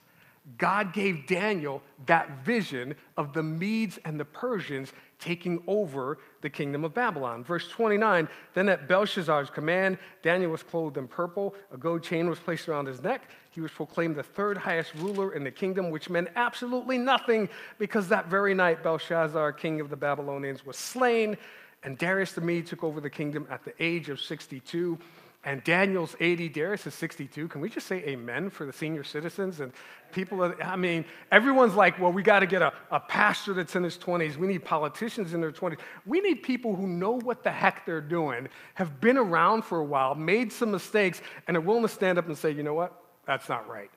God 0.57 0.93
gave 0.93 1.27
Daniel 1.27 1.81
that 2.05 2.45
vision 2.45 2.95
of 3.17 3.33
the 3.33 3.43
Medes 3.43 3.99
and 4.05 4.19
the 4.19 4.25
Persians 4.25 4.93
taking 5.19 5.61
over 5.67 6.19
the 6.41 6.49
kingdom 6.49 6.83
of 6.83 6.93
Babylon. 6.93 7.43
Verse 7.43 7.67
29 7.67 8.27
Then 8.53 8.69
at 8.69 8.87
Belshazzar's 8.87 9.49
command, 9.49 9.97
Daniel 10.21 10.51
was 10.51 10.63
clothed 10.63 10.97
in 10.97 11.07
purple, 11.07 11.55
a 11.71 11.77
gold 11.77 12.03
chain 12.03 12.29
was 12.29 12.39
placed 12.39 12.67
around 12.67 12.87
his 12.87 13.01
neck. 13.01 13.29
He 13.49 13.61
was 13.61 13.71
proclaimed 13.71 14.15
the 14.15 14.23
third 14.23 14.57
highest 14.57 14.93
ruler 14.95 15.33
in 15.33 15.43
the 15.43 15.51
kingdom, 15.51 15.89
which 15.89 16.09
meant 16.09 16.29
absolutely 16.35 16.97
nothing 16.97 17.49
because 17.79 18.07
that 18.09 18.27
very 18.27 18.53
night 18.53 18.83
Belshazzar, 18.83 19.53
king 19.53 19.81
of 19.81 19.89
the 19.89 19.95
Babylonians, 19.95 20.65
was 20.65 20.77
slain, 20.77 21.37
and 21.83 21.97
Darius 21.97 22.33
the 22.33 22.41
Mede 22.41 22.67
took 22.67 22.83
over 22.83 23.01
the 23.01 23.09
kingdom 23.09 23.47
at 23.49 23.63
the 23.63 23.73
age 23.83 24.09
of 24.09 24.19
62 24.19 24.97
and 25.43 25.63
Daniel's 25.63 26.15
80, 26.19 26.49
Darius 26.49 26.87
is 26.87 26.93
62. 26.95 27.47
Can 27.47 27.61
we 27.61 27.69
just 27.69 27.87
say 27.87 27.97
amen 27.99 28.49
for 28.49 28.65
the 28.65 28.73
senior 28.73 29.03
citizens 29.03 29.59
and 29.59 29.71
people? 30.11 30.43
Are, 30.43 30.61
I 30.61 30.75
mean, 30.75 31.05
everyone's 31.31 31.75
like, 31.75 31.99
well, 31.99 32.11
we 32.11 32.21
got 32.21 32.39
to 32.39 32.47
get 32.47 32.61
a, 32.61 32.73
a 32.91 32.99
pastor 32.99 33.53
that's 33.53 33.75
in 33.75 33.83
his 33.83 33.97
20s. 33.97 34.35
We 34.35 34.47
need 34.47 34.65
politicians 34.65 35.33
in 35.33 35.39
their 35.39 35.51
20s. 35.51 35.77
We 36.05 36.19
need 36.19 36.43
people 36.43 36.75
who 36.75 36.87
know 36.87 37.11
what 37.11 37.43
the 37.43 37.51
heck 37.51 37.85
they're 37.85 38.01
doing, 38.01 38.49
have 38.73 38.99
been 38.99 39.17
around 39.17 39.63
for 39.63 39.79
a 39.79 39.85
while, 39.85 40.15
made 40.15 40.51
some 40.51 40.71
mistakes, 40.71 41.21
and 41.47 41.55
are 41.55 41.61
willing 41.61 41.83
to 41.83 41.87
stand 41.87 42.17
up 42.17 42.27
and 42.27 42.37
say, 42.37 42.51
you 42.51 42.63
know 42.63 42.73
what? 42.73 43.01
That's 43.25 43.47
not 43.47 43.69
right. 43.69 43.91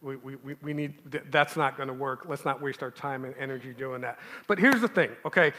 We, 0.00 0.16
we, 0.16 0.54
we 0.62 0.72
need, 0.72 0.94
that's 1.30 1.56
not 1.56 1.76
going 1.76 1.88
to 1.88 1.94
work. 1.94 2.26
Let's 2.28 2.44
not 2.44 2.62
waste 2.62 2.82
our 2.82 2.90
time 2.90 3.24
and 3.24 3.34
energy 3.38 3.74
doing 3.74 4.00
that. 4.02 4.18
But 4.46 4.58
here's 4.58 4.80
the 4.80 4.88
thing, 4.88 5.10
okay? 5.24 5.52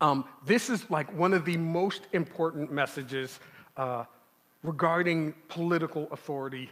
Um, 0.00 0.24
this 0.46 0.70
is 0.70 0.88
like 0.90 1.12
one 1.12 1.34
of 1.34 1.44
the 1.44 1.56
most 1.56 2.02
important 2.12 2.70
messages. 2.70 3.40
Uh, 3.76 4.04
regarding 4.62 5.34
political 5.48 6.08
authority 6.10 6.70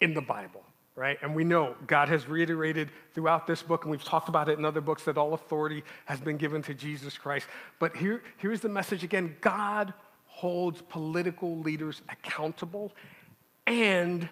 in 0.00 0.14
the 0.14 0.20
Bible, 0.20 0.62
right? 0.94 1.18
And 1.22 1.34
we 1.34 1.44
know 1.44 1.74
God 1.86 2.08
has 2.08 2.28
reiterated 2.28 2.90
throughout 3.14 3.46
this 3.46 3.62
book, 3.62 3.84
and 3.84 3.90
we've 3.90 4.04
talked 4.04 4.28
about 4.28 4.48
it 4.48 4.58
in 4.58 4.64
other 4.64 4.80
books, 4.80 5.04
that 5.04 5.18
all 5.18 5.34
authority 5.34 5.82
has 6.06 6.20
been 6.20 6.36
given 6.36 6.62
to 6.62 6.74
Jesus 6.74 7.18
Christ. 7.18 7.46
But 7.78 7.96
here, 7.96 8.22
here's 8.38 8.60
the 8.60 8.68
message 8.68 9.04
again 9.04 9.36
God 9.40 9.92
holds 10.26 10.82
political 10.82 11.58
leaders 11.60 12.02
accountable, 12.10 12.92
and, 13.66 14.28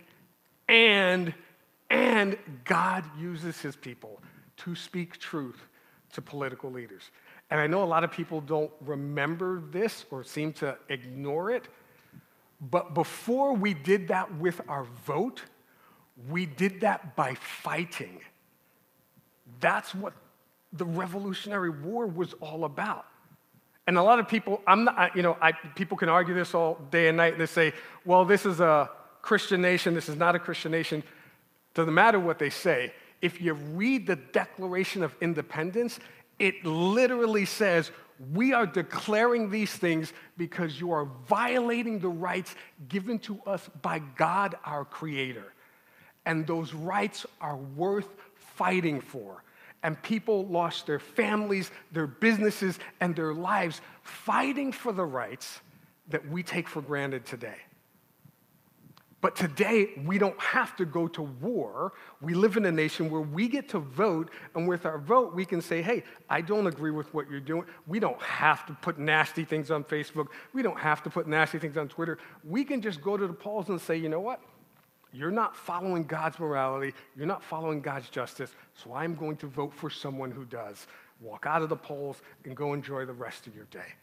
and, 0.69 1.33
and 1.91 2.39
God 2.65 3.05
uses 3.19 3.61
his 3.61 3.77
people 3.77 4.21
to 4.59 4.75
speak 4.75 5.19
truth 5.19 5.61
to 6.13 6.23
political 6.23 6.71
leaders. 6.71 7.11
And 7.51 7.61
I 7.61 7.67
know 7.67 7.83
a 7.83 7.85
lot 7.85 8.05
of 8.05 8.11
people 8.11 8.41
don't 8.41 8.71
remember 8.81 9.63
this 9.71 10.05
or 10.11 10.25
seem 10.25 10.53
to 10.55 10.77
ignore 10.89 11.51
it, 11.51 11.69
but 12.71 12.95
before 12.95 13.55
we 13.55 13.75
did 13.75 14.09
that 14.09 14.35
with 14.37 14.61
our 14.69 14.85
vote, 15.07 15.43
we 16.29 16.47
did 16.47 16.81
that 16.81 17.17
by 17.17 17.35
fighting. 17.35 18.21
That's 19.61 19.95
what 19.95 20.15
the 20.73 20.85
Revolutionary 20.85 21.71
War 21.71 22.07
was 22.07 22.33
all 22.35 22.65
about. 22.65 23.07
And 23.87 23.99
a 23.99 24.03
lot 24.03 24.19
of 24.19 24.29
people, 24.29 24.63
I'm 24.67 24.85
not, 24.85 25.15
you 25.15 25.23
know, 25.23 25.37
I, 25.43 25.53
people 25.53 25.97
can 25.97 26.09
argue 26.09 26.35
this 26.35 26.55
all 26.55 26.79
day 26.91 27.09
and 27.09 27.17
night. 27.17 27.37
They 27.37 27.47
say, 27.47 27.73
well, 28.05 28.25
this 28.25 28.47
is 28.47 28.61
a 28.61 28.91
Christian 29.21 29.61
nation, 29.61 29.95
this 29.95 30.09
is 30.09 30.17
not 30.17 30.35
a 30.35 30.39
Christian 30.39 30.73
nation. 30.73 31.03
Doesn't 31.75 31.93
matter 31.93 32.21
what 32.21 32.39
they 32.39 32.51
say. 32.51 32.93
If 33.21 33.41
you 33.41 33.55
read 33.55 34.07
the 34.07 34.17
Declaration 34.17 35.03
of 35.03 35.15
Independence, 35.21 35.99
it 36.39 36.65
literally 36.65 37.45
says 37.45 37.91
we 38.33 38.53
are 38.53 38.67
declaring 38.67 39.51
these 39.51 39.73
things 39.73 40.13
because 40.37 40.79
you 40.81 40.93
are 40.93 41.09
violating 41.29 41.99
the 41.99 42.09
rights 42.09 42.55
given 42.89 43.19
to 43.21 43.41
us 43.47 43.69
by 43.83 44.01
God, 44.17 44.57
our 44.65 44.85
Creator. 44.85 45.53
And 46.27 46.47
those 46.47 46.73
rights 46.73 47.27
are 47.41 47.57
worth 47.57 48.09
fighting 48.37 49.01
for. 49.01 49.43
And 49.83 50.01
people 50.03 50.47
lost 50.47 50.87
their 50.87 50.99
families, 50.99 51.71
their 51.93 52.07
businesses, 52.07 52.79
and 53.01 53.15
their 53.15 53.35
lives 53.35 53.81
fighting 54.03 54.73
for 54.73 54.93
the 54.93 55.05
rights 55.05 55.61
that 56.09 56.27
we 56.29 56.43
take 56.43 56.69
for 56.69 56.81
granted 56.81 57.27
today. 57.27 57.59
But 59.25 59.37
today, 59.37 59.89
we 60.05 60.19
don't 60.19 60.39
have 60.39 60.77
to 60.77 60.85
go 60.85 61.09
to 61.09 61.23
war. 61.23 61.95
We 62.21 62.35
live 62.35 62.59
in 62.59 62.67
a 62.67 62.71
nation 62.71 63.09
where 63.09 63.23
we 63.23 63.49
get 63.49 63.71
to 63.71 63.79
vote, 63.79 64.31
and 64.55 64.69
with 64.69 64.85
our 64.85 64.99
vote, 64.99 65.35
we 65.35 65.47
can 65.47 65.63
say, 65.63 65.81
hey, 65.81 66.05
I 66.29 66.43
don't 66.43 66.67
agree 66.67 66.91
with 66.91 67.15
what 67.15 67.31
you're 67.31 67.41
doing. 67.41 67.65
We 67.87 68.01
don't 68.01 68.21
have 68.21 68.67
to 68.67 68.75
put 68.75 68.99
nasty 68.99 69.47
things 69.47 69.71
on 69.71 69.83
Facebook. 69.83 70.27
We 70.53 70.61
don't 70.61 70.79
have 70.79 71.03
to 71.05 71.09
put 71.09 71.27
nasty 71.27 71.59
things 71.59 71.79
on 71.79 71.89
Twitter. 71.89 72.19
We 72.47 72.65
can 72.65 72.83
just 72.83 73.01
go 73.01 73.17
to 73.17 73.27
the 73.27 73.33
polls 73.33 73.71
and 73.71 73.81
say, 73.81 73.97
you 73.97 74.11
know 74.11 74.21
what? 74.21 74.43
You're 75.11 75.31
not 75.31 75.57
following 75.57 76.05
God's 76.05 76.39
morality. 76.39 76.93
You're 77.17 77.27
not 77.27 77.43
following 77.43 77.81
God's 77.81 78.11
justice. 78.11 78.51
So 78.75 78.93
I'm 78.93 79.15
going 79.15 79.39
to 79.39 79.47
vote 79.47 79.73
for 79.73 79.89
someone 79.89 80.33
who 80.33 80.45
does. 80.45 80.87
Walk 81.23 81.47
out 81.47 81.63
of 81.63 81.71
the 81.71 81.77
polls 81.77 82.21
and 82.45 82.55
go 82.55 82.75
enjoy 82.75 83.07
the 83.07 83.15
rest 83.15 83.47
of 83.47 83.57
your 83.57 83.65
day. 83.71 83.95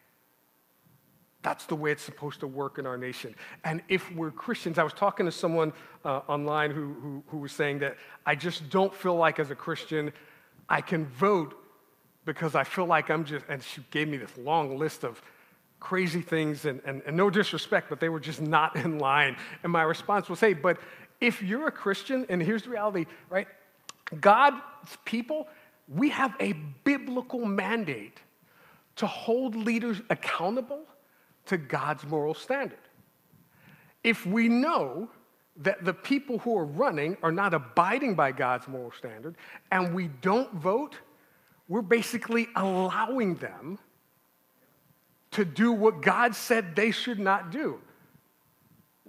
That's 1.44 1.66
the 1.66 1.76
way 1.76 1.92
it's 1.92 2.04
supposed 2.04 2.40
to 2.42 2.48
work 2.48 2.78
in 2.78 2.86
our 2.86 2.98
nation. 2.98 3.36
And 3.64 3.82
if 3.90 4.12
we're 4.14 4.32
Christians, 4.32 4.78
I 4.78 4.84
was 4.84 4.94
talking 4.94 5.26
to 5.26 5.32
someone 5.32 5.74
uh, 6.06 6.22
online 6.28 6.72
who, 6.72 6.94
who, 6.94 7.24
who 7.28 7.38
was 7.38 7.52
saying 7.52 7.80
that 7.80 7.98
I 8.26 8.36
just 8.36 8.70
don't 8.70 8.94
feel 8.94 9.16
like 9.16 9.40
as 9.40 9.50
a 9.50 9.56
Christian 9.56 10.14
I 10.70 10.82
can 10.82 11.06
vote 11.08 11.58
because 12.26 12.56
I 12.56 12.64
feel 12.64 12.86
like 12.86 13.10
I'm 13.10 13.26
just, 13.26 13.44
and 13.50 13.62
she 13.62 13.84
gave 13.92 14.08
me 14.08 14.18
this 14.18 14.38
long 14.38 14.78
list 14.78 15.04
of 15.04 15.22
crazy 15.80 16.22
things, 16.22 16.66
and, 16.66 16.80
and, 16.86 17.02
and 17.08 17.18
no 17.18 17.30
disrespect, 17.30 17.90
but 17.90 18.00
they 18.00 18.08
were 18.08 18.20
just 18.20 18.40
not 18.40 18.76
in 18.76 19.00
line. 19.00 19.36
And 19.64 19.72
my 19.72 19.82
response 19.82 20.30
was, 20.30 20.40
hey, 20.40 20.54
but 20.54 20.78
if 21.20 21.42
you're 21.42 21.68
a 21.68 21.72
Christian, 21.72 22.26
and 22.30 22.42
here's 22.42 22.64
the 22.64 22.70
reality, 22.70 23.08
right? 23.30 23.48
God's 24.20 24.62
people, 25.06 25.48
we 25.88 26.10
have 26.10 26.36
a 26.40 26.54
biblical 26.84 27.46
mandate 27.46 28.20
to 28.98 29.08
hold 29.08 29.56
leaders 29.56 30.02
accountable 30.12 30.86
to 31.46 31.58
God's 31.58 32.06
moral 32.06 32.34
standard. 32.34 32.80
If 34.04 34.26
we 34.26 34.50
know 34.50 35.10
that 35.58 35.84
the 35.84 35.94
people 35.94 36.40
who 36.40 36.58
are 36.58 36.66
running 36.66 37.18
are 37.22 37.32
not 37.32 37.54
abiding 37.54 38.16
by 38.16 38.32
God's 38.32 38.68
moral 38.68 38.92
standard 38.92 39.36
and 39.72 39.94
we 39.94 40.08
don't 40.22 40.54
vote, 40.54 40.96
we're 41.68 41.82
basically 41.82 42.48
allowing 42.56 43.36
them 43.36 43.78
to 45.32 45.46
do 45.46 45.72
what 45.72 46.02
God 46.02 46.36
said 46.36 46.76
they 46.76 46.92
should 46.92 47.20
not 47.20 47.52
do. 47.52 47.80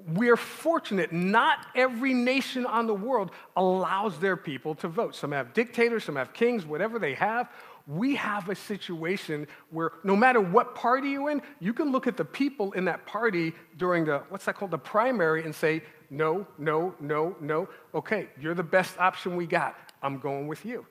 We're 0.07 0.37
fortunate. 0.37 1.13
Not 1.13 1.67
every 1.75 2.15
nation 2.15 2.67
on 2.67 2.87
the 2.87 2.95
world 2.95 3.31
allows 3.57 4.19
their 4.19 4.37
people 4.37 4.75
to 4.77 4.89
vote. 4.89 5.15
Some 5.15 5.33
have 5.33 5.55
dictators, 5.55 6.05
some 6.05 6.17
have 6.17 6.33
kings, 6.33 6.67
whatever 6.67 6.99
they 6.99 7.15
have 7.15 7.49
we 7.87 8.15
have 8.17 8.49
a 8.49 8.55
situation 8.55 9.47
where 9.71 9.93
no 10.05 10.15
matter 10.15 10.41
what 10.41 10.75
party 10.75 11.11
you're 11.11 11.31
in, 11.31 11.43
you 11.61 11.73
can 11.73 11.91
look 11.91 12.07
at 12.07 12.17
the 12.17 12.25
people 12.25 12.73
in 12.73 12.85
that 12.85 13.07
party 13.07 13.53
during 13.77 14.05
the, 14.05 14.23
what's 14.29 14.45
that 14.45 14.55
called, 14.55 14.71
the 14.71 14.79
primary 14.79 15.45
and 15.45 15.55
say, 15.55 15.83
no, 16.11 16.47
no, 16.59 16.95
no, 17.01 17.35
no. 17.41 17.69
Okay, 17.95 18.29
you're 18.41 18.55
the 18.55 18.63
best 18.63 18.99
option 18.99 19.37
we 19.37 19.47
got. 19.47 19.77
I'm 20.03 20.19
going 20.19 20.47
with 20.47 20.65
you. 20.65 20.87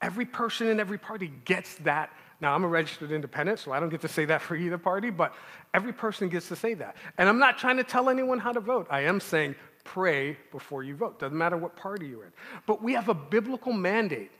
Every 0.00 0.26
person 0.26 0.68
in 0.68 0.78
every 0.78 0.98
party 0.98 1.32
gets 1.44 1.76
that. 1.76 2.10
Now, 2.40 2.54
I'm 2.54 2.62
a 2.62 2.68
registered 2.68 3.10
independent, 3.10 3.58
so 3.58 3.72
I 3.72 3.80
don't 3.80 3.88
get 3.88 4.00
to 4.02 4.08
say 4.08 4.24
that 4.26 4.40
for 4.40 4.54
either 4.54 4.78
party, 4.78 5.10
but 5.10 5.34
every 5.74 5.92
person 5.92 6.28
gets 6.28 6.48
to 6.48 6.56
say 6.56 6.74
that. 6.74 6.96
And 7.18 7.28
I'm 7.28 7.38
not 7.38 7.58
trying 7.58 7.78
to 7.78 7.84
tell 7.84 8.08
anyone 8.08 8.38
how 8.38 8.52
to 8.52 8.60
vote. 8.60 8.86
I 8.90 9.00
am 9.00 9.18
saying 9.18 9.56
pray 9.82 10.36
before 10.52 10.84
you 10.84 10.94
vote. 10.94 11.18
Doesn't 11.18 11.36
matter 11.36 11.56
what 11.56 11.74
party 11.74 12.06
you're 12.06 12.24
in. 12.24 12.32
But 12.66 12.82
we 12.82 12.92
have 12.92 13.08
a 13.08 13.14
biblical 13.14 13.72
mandate 13.72 14.30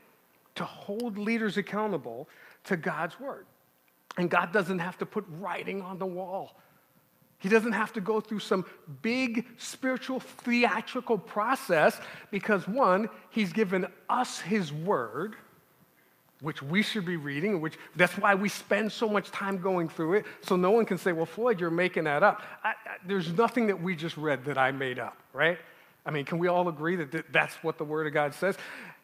to 0.55 0.63
hold 0.63 1.17
leaders 1.17 1.57
accountable 1.57 2.29
to 2.65 2.77
God's 2.77 3.19
word. 3.19 3.45
And 4.17 4.29
God 4.29 4.53
doesn't 4.53 4.79
have 4.79 4.97
to 4.99 5.05
put 5.05 5.25
writing 5.39 5.81
on 5.81 5.97
the 5.97 6.05
wall. 6.05 6.59
He 7.39 7.47
doesn't 7.47 7.71
have 7.71 7.93
to 7.93 8.01
go 8.01 8.19
through 8.19 8.39
some 8.39 8.65
big 9.01 9.45
spiritual 9.57 10.19
theatrical 10.19 11.17
process 11.17 11.99
because, 12.31 12.67
one, 12.67 13.09
He's 13.29 13.53
given 13.53 13.87
us 14.09 14.39
His 14.39 14.73
Word, 14.73 15.35
which 16.41 16.61
we 16.61 16.81
should 16.81 17.05
be 17.05 17.17
reading, 17.17 17.59
which 17.59 17.77
that's 17.95 18.17
why 18.17 18.33
we 18.33 18.47
spend 18.47 18.91
so 18.91 19.09
much 19.09 19.29
time 19.31 19.57
going 19.57 19.89
through 19.89 20.13
it. 20.13 20.25
So 20.41 20.55
no 20.55 20.71
one 20.71 20.85
can 20.85 20.97
say, 20.97 21.11
well, 21.11 21.25
Floyd, 21.25 21.59
you're 21.59 21.69
making 21.69 22.05
that 22.05 22.23
up. 22.23 22.41
I, 22.63 22.69
I, 22.69 22.73
there's 23.05 23.33
nothing 23.33 23.67
that 23.67 23.81
we 23.81 23.95
just 23.95 24.15
read 24.15 24.45
that 24.45 24.57
I 24.57 24.71
made 24.71 24.99
up, 24.99 25.17
right? 25.33 25.57
I 26.05 26.11
mean, 26.11 26.25
can 26.25 26.39
we 26.39 26.47
all 26.47 26.69
agree 26.69 26.95
that 26.95 27.11
th- 27.11 27.25
that's 27.31 27.55
what 27.55 27.77
the 27.77 27.83
Word 27.83 28.07
of 28.07 28.13
God 28.13 28.33
says? 28.33 28.57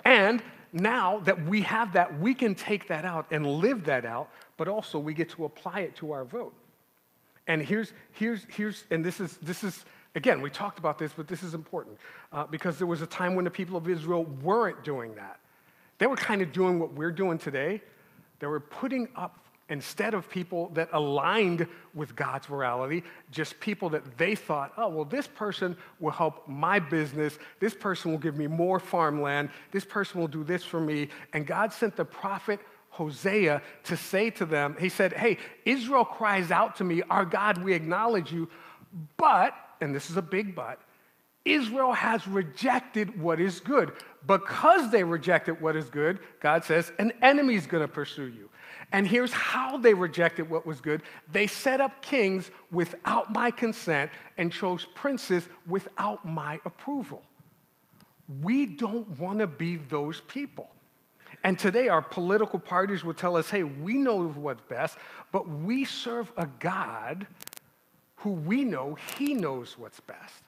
And 0.05 0.41
now 0.71 1.19
that 1.19 1.45
we 1.45 1.61
have 1.63 1.93
that, 1.93 2.19
we 2.19 2.33
can 2.33 2.55
take 2.55 2.87
that 2.87 3.03
out 3.05 3.25
and 3.31 3.45
live 3.45 3.83
that 3.85 4.05
out, 4.05 4.29
but 4.55 4.67
also 4.67 4.97
we 4.97 5.13
get 5.13 5.29
to 5.31 5.45
apply 5.45 5.81
it 5.81 5.95
to 5.97 6.13
our 6.13 6.23
vote. 6.23 6.53
And 7.47 7.61
here's, 7.61 7.93
here's, 8.13 8.45
here's, 8.49 8.85
and 8.91 9.03
this 9.03 9.19
is, 9.19 9.37
this 9.37 9.63
is, 9.63 9.85
again, 10.15 10.41
we 10.41 10.49
talked 10.49 10.79
about 10.79 10.97
this, 10.97 11.11
but 11.15 11.27
this 11.27 11.43
is 11.43 11.53
important 11.53 11.97
uh, 12.31 12.45
because 12.47 12.77
there 12.77 12.87
was 12.87 13.01
a 13.01 13.07
time 13.07 13.35
when 13.35 13.45
the 13.45 13.51
people 13.51 13.75
of 13.75 13.87
Israel 13.89 14.23
weren't 14.41 14.83
doing 14.83 15.13
that. 15.15 15.39
They 15.97 16.07
were 16.07 16.15
kind 16.15 16.41
of 16.41 16.51
doing 16.51 16.79
what 16.79 16.93
we're 16.93 17.11
doing 17.11 17.37
today. 17.37 17.81
They 18.39 18.47
were 18.47 18.59
putting 18.59 19.07
up, 19.15 19.39
instead 19.69 20.13
of 20.13 20.29
people 20.29 20.69
that 20.73 20.89
aligned 20.91 21.67
with 21.93 22.15
God's 22.15 22.49
morality, 22.49 23.03
just 23.31 23.59
people 23.59 23.89
that 23.89 24.17
they 24.17 24.35
thought, 24.35 24.73
oh, 24.77 24.89
well, 24.89 25.05
this 25.05 25.27
person 25.27 25.75
will 25.99 26.11
help 26.11 26.47
my 26.47 26.79
business. 26.79 27.39
This 27.59 27.73
person 27.73 28.11
will 28.11 28.19
give 28.19 28.37
me 28.37 28.47
more 28.47 28.79
farmland. 28.79 29.49
This 29.71 29.85
person 29.85 30.19
will 30.19 30.27
do 30.27 30.43
this 30.43 30.63
for 30.63 30.79
me. 30.79 31.09
And 31.33 31.47
God 31.47 31.71
sent 31.71 31.95
the 31.95 32.05
prophet 32.05 32.59
Hosea 32.89 33.61
to 33.83 33.97
say 33.97 34.29
to 34.31 34.45
them, 34.45 34.77
He 34.79 34.87
said, 34.87 35.11
Hey, 35.11 35.37
Israel 35.65 36.05
cries 36.05 36.49
out 36.49 36.77
to 36.77 36.83
me, 36.85 37.01
Our 37.09 37.25
God, 37.25 37.61
we 37.61 37.73
acknowledge 37.73 38.31
you, 38.31 38.49
but, 39.17 39.53
and 39.81 39.93
this 39.93 40.09
is 40.09 40.15
a 40.15 40.21
big 40.21 40.55
but, 40.55 40.79
Israel 41.45 41.93
has 41.93 42.27
rejected 42.27 43.21
what 43.21 43.39
is 43.39 43.59
good. 43.59 43.93
Because 44.27 44.91
they 44.91 45.03
rejected 45.03 45.61
what 45.61 45.75
is 45.75 45.89
good, 45.89 46.19
God 46.39 46.63
says, 46.63 46.91
an 46.97 47.13
enemy 47.21 47.55
is 47.55 47.67
gonna 47.67 47.87
pursue 47.87 48.27
you. 48.27 48.49
And 48.91 49.07
here's 49.07 49.31
how 49.31 49.77
they 49.77 49.93
rejected 49.93 50.49
what 50.49 50.65
was 50.65 50.81
good 50.81 51.03
they 51.31 51.47
set 51.47 51.79
up 51.79 52.01
kings 52.01 52.49
without 52.71 53.31
my 53.31 53.51
consent 53.51 54.11
and 54.37 54.51
chose 54.51 54.85
princes 54.95 55.47
without 55.67 56.25
my 56.25 56.59
approval. 56.65 57.23
We 58.41 58.65
don't 58.65 59.07
wanna 59.19 59.47
be 59.47 59.77
those 59.77 60.21
people. 60.21 60.71
And 61.43 61.59
today, 61.59 61.89
our 61.89 62.01
political 62.01 62.57
parties 62.57 63.03
will 63.03 63.13
tell 63.13 63.37
us 63.37 63.51
hey, 63.51 63.61
we 63.61 63.93
know 63.93 64.27
what's 64.29 64.61
best, 64.61 64.97
but 65.31 65.47
we 65.47 65.85
serve 65.85 66.31
a 66.37 66.47
God 66.59 67.27
who 68.17 68.31
we 68.31 68.63
know 68.63 68.97
He 69.17 69.35
knows 69.35 69.77
what's 69.77 69.99
best. 69.99 70.41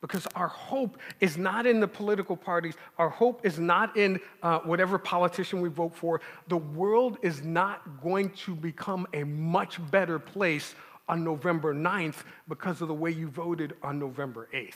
Because 0.00 0.26
our 0.34 0.48
hope 0.48 0.98
is 1.20 1.38
not 1.38 1.66
in 1.66 1.80
the 1.80 1.88
political 1.88 2.36
parties. 2.36 2.74
Our 2.98 3.08
hope 3.08 3.46
is 3.46 3.58
not 3.58 3.96
in 3.96 4.20
uh, 4.42 4.58
whatever 4.60 4.98
politician 4.98 5.60
we 5.60 5.68
vote 5.68 5.96
for. 5.96 6.20
The 6.48 6.58
world 6.58 7.18
is 7.22 7.42
not 7.42 8.02
going 8.02 8.30
to 8.44 8.54
become 8.54 9.06
a 9.14 9.24
much 9.24 9.78
better 9.90 10.18
place 10.18 10.74
on 11.08 11.24
November 11.24 11.74
9th 11.74 12.24
because 12.48 12.82
of 12.82 12.88
the 12.88 12.94
way 12.94 13.10
you 13.10 13.28
voted 13.28 13.74
on 13.82 13.98
November 13.98 14.48
8th. 14.52 14.74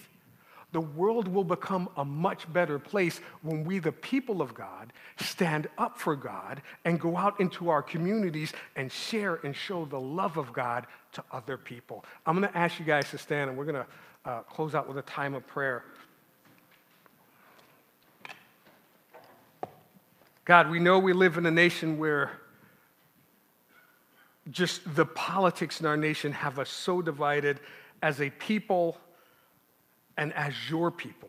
The 0.73 0.81
world 0.81 1.27
will 1.27 1.45
become 1.45 1.89
a 1.97 2.05
much 2.05 2.51
better 2.53 2.79
place 2.79 3.21
when 3.43 3.65
we, 3.65 3.81
the 3.81 3.91
people 3.91 4.41
of 4.41 4.55
God, 4.55 4.93
stand 5.19 5.69
up 5.79 5.99
for 5.99 6.15
God 6.15 6.63
and 6.85 7.01
go 7.01 7.17
out 7.17 7.41
into 7.41 7.71
our 7.71 7.83
communities 7.83 8.53
and 8.77 8.91
share 8.91 9.41
and 9.43 9.55
show 9.55 9.85
the 9.85 9.99
love 9.99 10.37
of 10.37 10.53
God 10.53 10.87
to 11.13 11.25
other 11.33 11.57
people. 11.57 12.05
I'm 12.25 12.39
going 12.39 12.51
to 12.51 12.57
ask 12.57 12.79
you 12.79 12.85
guys 12.85 13.11
to 13.11 13.19
stand 13.19 13.51
and 13.51 13.59
we're 13.59 13.65
going 13.65 13.83
to 13.85 13.87
uh, 14.25 14.41
close 14.41 14.75
out 14.75 14.89
with 14.89 14.99
a 14.99 15.03
time 15.03 15.35
of 15.35 15.47
prayer. 15.47 15.85
God, 20.45 20.71
we 20.71 20.79
know 20.81 20.99
we 20.99 21.13
live 21.13 21.39
in 21.39 21.47
a 21.47 21.51
nation 21.51 21.99
where 21.99 22.33
just 24.51 24.95
the 24.97 25.07
politics 25.07 25.81
in 25.81 25.87
our 25.87 25.97
nation 25.97 26.33
have 26.33 26.59
us 26.59 26.71
so 26.71 27.03
divided 27.03 27.61
as 28.03 28.21
a 28.21 28.31
people 28.31 28.97
and 30.17 30.33
as 30.35 30.55
your 30.69 30.91
people. 30.91 31.29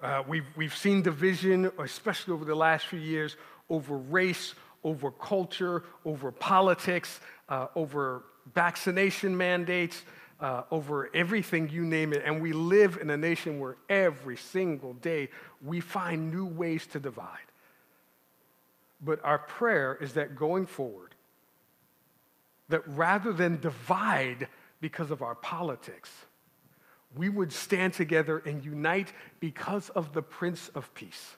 Uh, 0.00 0.22
we've, 0.26 0.46
we've 0.56 0.76
seen 0.76 1.02
division, 1.02 1.70
especially 1.78 2.32
over 2.32 2.44
the 2.44 2.54
last 2.54 2.86
few 2.86 3.00
years, 3.00 3.36
over 3.68 3.96
race, 3.96 4.54
over 4.84 5.10
culture, 5.10 5.82
over 6.04 6.32
politics, 6.32 7.20
uh, 7.48 7.66
over 7.74 8.22
vaccination 8.54 9.36
mandates, 9.36 10.02
uh, 10.40 10.62
over 10.70 11.10
everything 11.14 11.68
you 11.68 11.84
name 11.84 12.12
it. 12.12 12.22
And 12.24 12.40
we 12.40 12.52
live 12.52 12.98
in 13.00 13.10
a 13.10 13.16
nation 13.16 13.60
where 13.60 13.76
every 13.88 14.36
single 14.36 14.94
day 14.94 15.28
we 15.62 15.80
find 15.80 16.32
new 16.32 16.46
ways 16.46 16.86
to 16.88 17.00
divide. 17.00 17.38
But 19.00 19.24
our 19.24 19.38
prayer 19.38 19.96
is 20.00 20.14
that 20.14 20.36
going 20.36 20.66
forward, 20.66 21.14
that 22.68 22.86
rather 22.88 23.32
than 23.32 23.60
divide 23.60 24.48
because 24.80 25.10
of 25.10 25.22
our 25.22 25.34
politics, 25.34 26.10
we 27.16 27.28
would 27.28 27.52
stand 27.52 27.94
together 27.94 28.38
and 28.38 28.64
unite 28.64 29.12
because 29.40 29.88
of 29.90 30.12
the 30.12 30.22
Prince 30.22 30.70
of 30.74 30.92
Peace. 30.94 31.36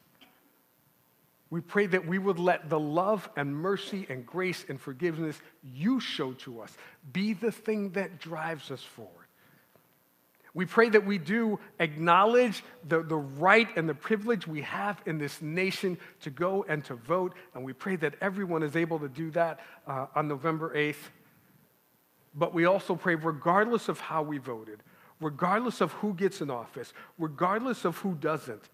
We 1.52 1.60
pray 1.60 1.84
that 1.84 2.08
we 2.08 2.18
would 2.18 2.38
let 2.38 2.70
the 2.70 2.80
love 2.80 3.28
and 3.36 3.54
mercy 3.54 4.06
and 4.08 4.24
grace 4.24 4.64
and 4.70 4.80
forgiveness 4.80 5.38
you 5.62 6.00
show 6.00 6.32
to 6.32 6.62
us 6.62 6.74
be 7.12 7.34
the 7.34 7.52
thing 7.52 7.90
that 7.90 8.18
drives 8.18 8.70
us 8.70 8.82
forward. 8.82 9.26
We 10.54 10.64
pray 10.64 10.88
that 10.88 11.04
we 11.04 11.18
do 11.18 11.60
acknowledge 11.78 12.64
the, 12.88 13.02
the 13.02 13.18
right 13.18 13.68
and 13.76 13.86
the 13.86 13.94
privilege 13.94 14.46
we 14.46 14.62
have 14.62 15.02
in 15.04 15.18
this 15.18 15.42
nation 15.42 15.98
to 16.22 16.30
go 16.30 16.64
and 16.70 16.82
to 16.86 16.94
vote. 16.94 17.34
And 17.54 17.62
we 17.62 17.74
pray 17.74 17.96
that 17.96 18.14
everyone 18.22 18.62
is 18.62 18.74
able 18.74 18.98
to 19.00 19.08
do 19.10 19.30
that 19.32 19.60
uh, 19.86 20.06
on 20.14 20.28
November 20.28 20.74
8th. 20.74 21.10
But 22.34 22.54
we 22.54 22.64
also 22.64 22.96
pray, 22.96 23.14
regardless 23.14 23.90
of 23.90 24.00
how 24.00 24.22
we 24.22 24.38
voted, 24.38 24.82
regardless 25.20 25.82
of 25.82 25.92
who 25.92 26.14
gets 26.14 26.40
in 26.40 26.50
office, 26.50 26.94
regardless 27.18 27.84
of 27.84 27.98
who 27.98 28.14
doesn't, 28.14 28.70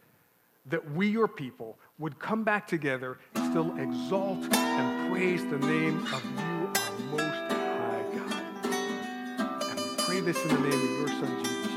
that 0.71 0.93
we, 0.93 1.09
your 1.09 1.29
people, 1.29 1.79
would 1.99 2.19
come 2.19 2.45
back 2.45 2.67
together, 2.67 3.19
and 3.35 3.51
still 3.51 3.77
exalt 3.79 4.53
and 4.55 5.11
praise 5.11 5.45
the 5.47 5.59
name 5.59 5.99
of 6.13 6.25
you, 6.25 6.71
our 6.83 6.99
most 7.11 7.53
high 7.53 8.05
God. 8.15 8.67
And 9.71 9.81
we 9.81 9.97
pray 10.05 10.21
this 10.21 10.43
in 10.43 10.49
the 10.49 10.69
name 10.69 10.73
of 10.73 10.99
your 10.99 11.09
son, 11.09 11.45
Jesus. 11.45 11.68